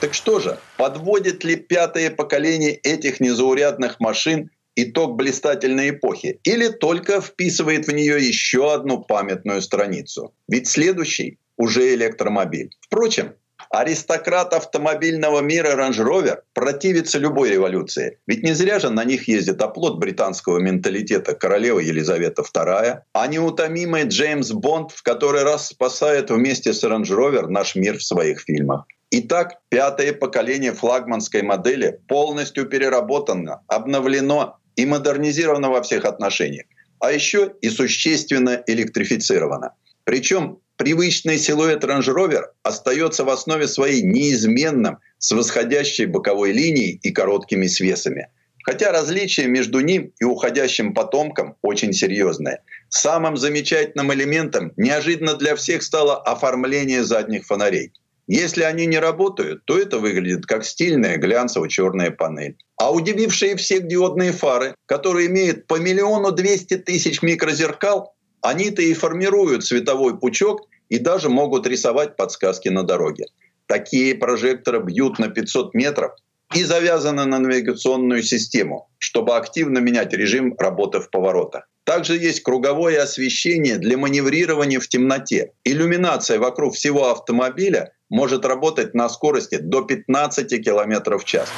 [0.00, 7.20] Так что же, подводит ли пятое поколение этих незаурядных машин итог блистательной эпохи или только
[7.20, 10.32] вписывает в нее еще одну памятную страницу?
[10.46, 12.70] Ведь следующий уже электромобиль.
[12.80, 13.34] Впрочем,
[13.70, 18.18] аристократ автомобильного мира Range Rover противится любой революции.
[18.28, 24.04] Ведь не зря же на них ездит оплот британского менталитета королева Елизавета II, а неутомимый
[24.04, 28.86] Джеймс Бонд в который раз спасает вместе с Range Rover наш мир в своих фильмах.
[29.10, 36.66] Итак, пятое поколение флагманской модели полностью переработано, обновлено и модернизировано во всех отношениях,
[37.00, 39.72] а еще и существенно электрифицировано.
[40.04, 47.10] Причем привычный силуэт Range Rover остается в основе своей неизменным, с восходящей боковой линией и
[47.10, 48.28] короткими свесами.
[48.62, 52.62] Хотя различие между ним и уходящим потомком очень серьезное.
[52.90, 57.92] Самым замечательным элементом неожиданно для всех стало оформление задних фонарей.
[58.28, 62.58] Если они не работают, то это выглядит как стильная глянцево-черная панель.
[62.76, 69.64] А удивившие всех диодные фары, которые имеют по миллиону двести тысяч микрозеркал, они-то и формируют
[69.64, 73.24] световой пучок и даже могут рисовать подсказки на дороге.
[73.66, 76.12] Такие прожекторы бьют на 500 метров
[76.54, 81.66] и завязаны на навигационную систему, чтобы активно менять режим работы в поворотах.
[81.84, 85.52] Также есть круговое освещение для маневрирования в темноте.
[85.64, 91.48] Иллюминация вокруг всего автомобиля может работать на скорости до 15 км в час.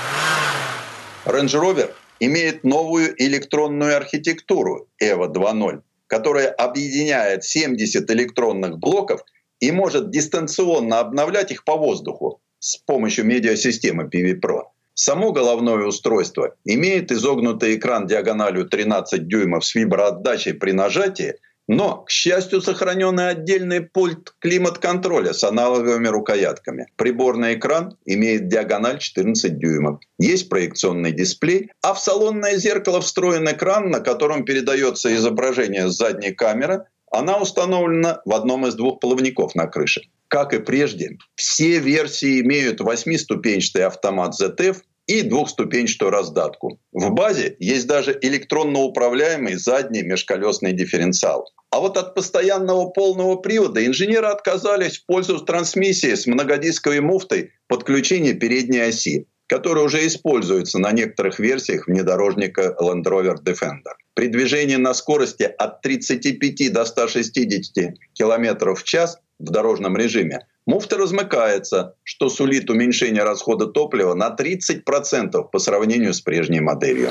[1.25, 9.23] Range Rover имеет новую электронную архитектуру EVO 2.0, которая объединяет 70 электронных блоков
[9.61, 14.63] и может дистанционно обновлять их по воздуху с помощью медиасистемы PV Pro.
[14.95, 21.35] Само головное устройство имеет изогнутый экран диагональю 13 дюймов с виброотдачей при нажатии–
[21.73, 26.89] но, к счастью, сохраненный отдельный пульт климат-контроля с аналоговыми рукоятками.
[26.97, 30.01] Приборный экран имеет диагональ 14 дюймов.
[30.19, 36.33] Есть проекционный дисплей, а в салонное зеркало встроен экран, на котором передается изображение с задней
[36.33, 36.87] камеры.
[37.13, 40.03] Она установлена в одном из двух половников на крыше.
[40.27, 46.81] Как и прежде, все версии имеют восьмиступенчатый автомат ZF и двухступенчатую раздатку.
[46.93, 51.47] В базе есть даже электронно управляемый задний межколесный дифференциал.
[51.71, 58.35] А вот от постоянного полного привода инженеры отказались в пользу трансмиссии с многодисковой муфтой подключения
[58.35, 63.95] передней оси, которая уже используется на некоторых версиях внедорожника Land Rover Defender.
[64.15, 70.99] При движении на скорости от 35 до 160 км в час в дорожном режиме Муфта
[70.99, 77.11] размыкается, что сулит уменьшение расхода топлива на 30% по сравнению с прежней моделью.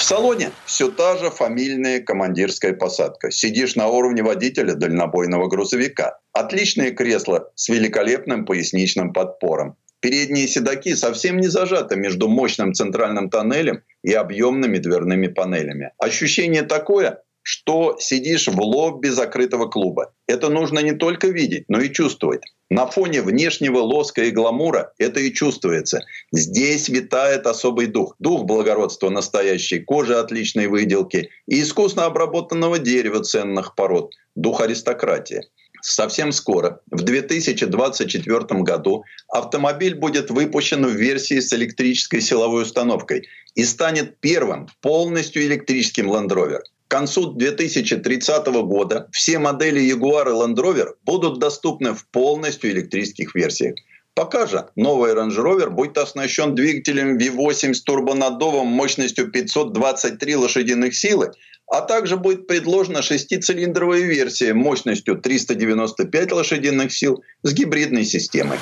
[0.00, 3.30] В салоне все та же фамильная командирская посадка.
[3.30, 6.20] Сидишь на уровне водителя дальнобойного грузовика.
[6.32, 9.76] Отличные кресла с великолепным поясничным подпором.
[10.00, 15.92] Передние седаки совсем не зажаты между мощным центральным тоннелем и объемными дверными панелями.
[15.98, 20.14] Ощущение такое, что сидишь в лобби закрытого клуба.
[20.30, 22.42] Это нужно не только видеть, но и чувствовать.
[22.70, 26.02] На фоне внешнего лоска и гламура это и чувствуется.
[26.30, 28.14] Здесь витает особый дух.
[28.20, 34.12] Дух благородства настоящей кожи отличной выделки и искусно обработанного дерева ценных пород.
[34.36, 35.40] Дух аристократии.
[35.82, 43.26] Совсем скоро, в 2024 году, автомобиль будет выпущен в версии с электрической силовой установкой
[43.56, 46.60] и станет первым полностью электрическим Land Rover.
[46.90, 53.32] К концу 2030 года все модели Jaguar и Land Rover будут доступны в полностью электрических
[53.36, 53.76] версиях.
[54.14, 61.30] Пока же новый Range Rover будет оснащен двигателем V8 с турбонаддувом мощностью 523 лошадиных силы,
[61.68, 68.58] а также будет предложена шестицилиндровая версия мощностью 395 лошадиных сил с гибридной системой.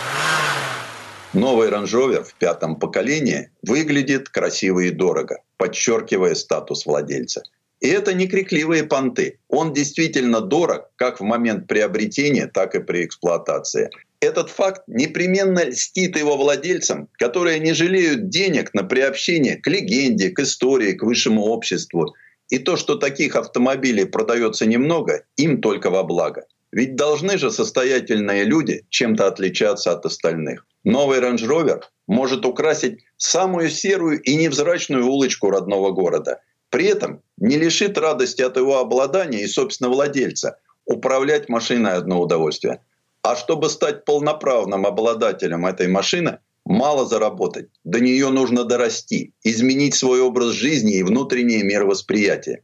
[1.32, 7.42] Новый Range Rover в пятом поколении выглядит красиво и дорого, подчеркивая статус владельца–
[7.80, 9.38] и это не крикливые понты.
[9.48, 13.90] Он действительно дорог как в момент приобретения, так и при эксплуатации.
[14.20, 20.40] Этот факт непременно льстит его владельцам, которые не жалеют денег на приобщение к легенде, к
[20.40, 22.14] истории, к высшему обществу.
[22.48, 26.46] И то, что таких автомобилей продается немного, им только во благо.
[26.72, 30.66] Ведь должны же состоятельные люди чем-то отличаться от остальных.
[30.82, 36.40] Новый Range Rover может украсить самую серую и невзрачную улочку родного города–
[36.70, 40.58] при этом не лишит радости от его обладания и, собственно, владельца.
[40.84, 42.80] Управлять машиной одно удовольствие.
[43.22, 47.68] А чтобы стать полноправным обладателем этой машины, мало заработать.
[47.84, 52.62] До нее нужно дорасти, изменить свой образ жизни и внутреннее мировосприятие.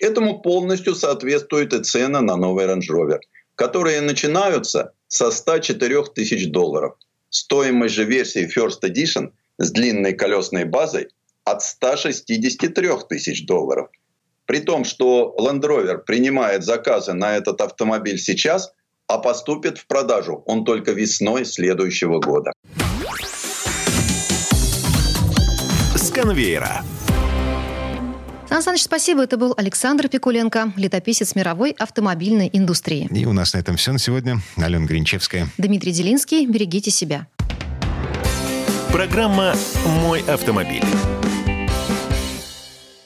[0.00, 3.18] Этому полностью соответствует и цена на новый Range Rover,
[3.54, 6.94] которые начинаются со 104 тысяч долларов.
[7.28, 11.08] Стоимость же версии First Edition с длинной колесной базой
[11.50, 13.88] от 163 тысяч долларов.
[14.46, 18.72] При том, что Land Rover принимает заказы на этот автомобиль сейчас,
[19.06, 22.52] а поступит в продажу он только весной следующего года.
[25.94, 26.82] С конвейера.
[28.48, 29.22] Сан Саныч, спасибо.
[29.22, 33.08] Это был Александр Пикуленко, летописец мировой автомобильной индустрии.
[33.12, 34.40] И у нас на этом все на сегодня.
[34.56, 35.48] Алена Гринчевская.
[35.56, 36.46] Дмитрий Делинский.
[36.46, 37.28] Берегите себя.
[38.92, 39.54] Программа
[40.02, 40.82] «Мой автомобиль».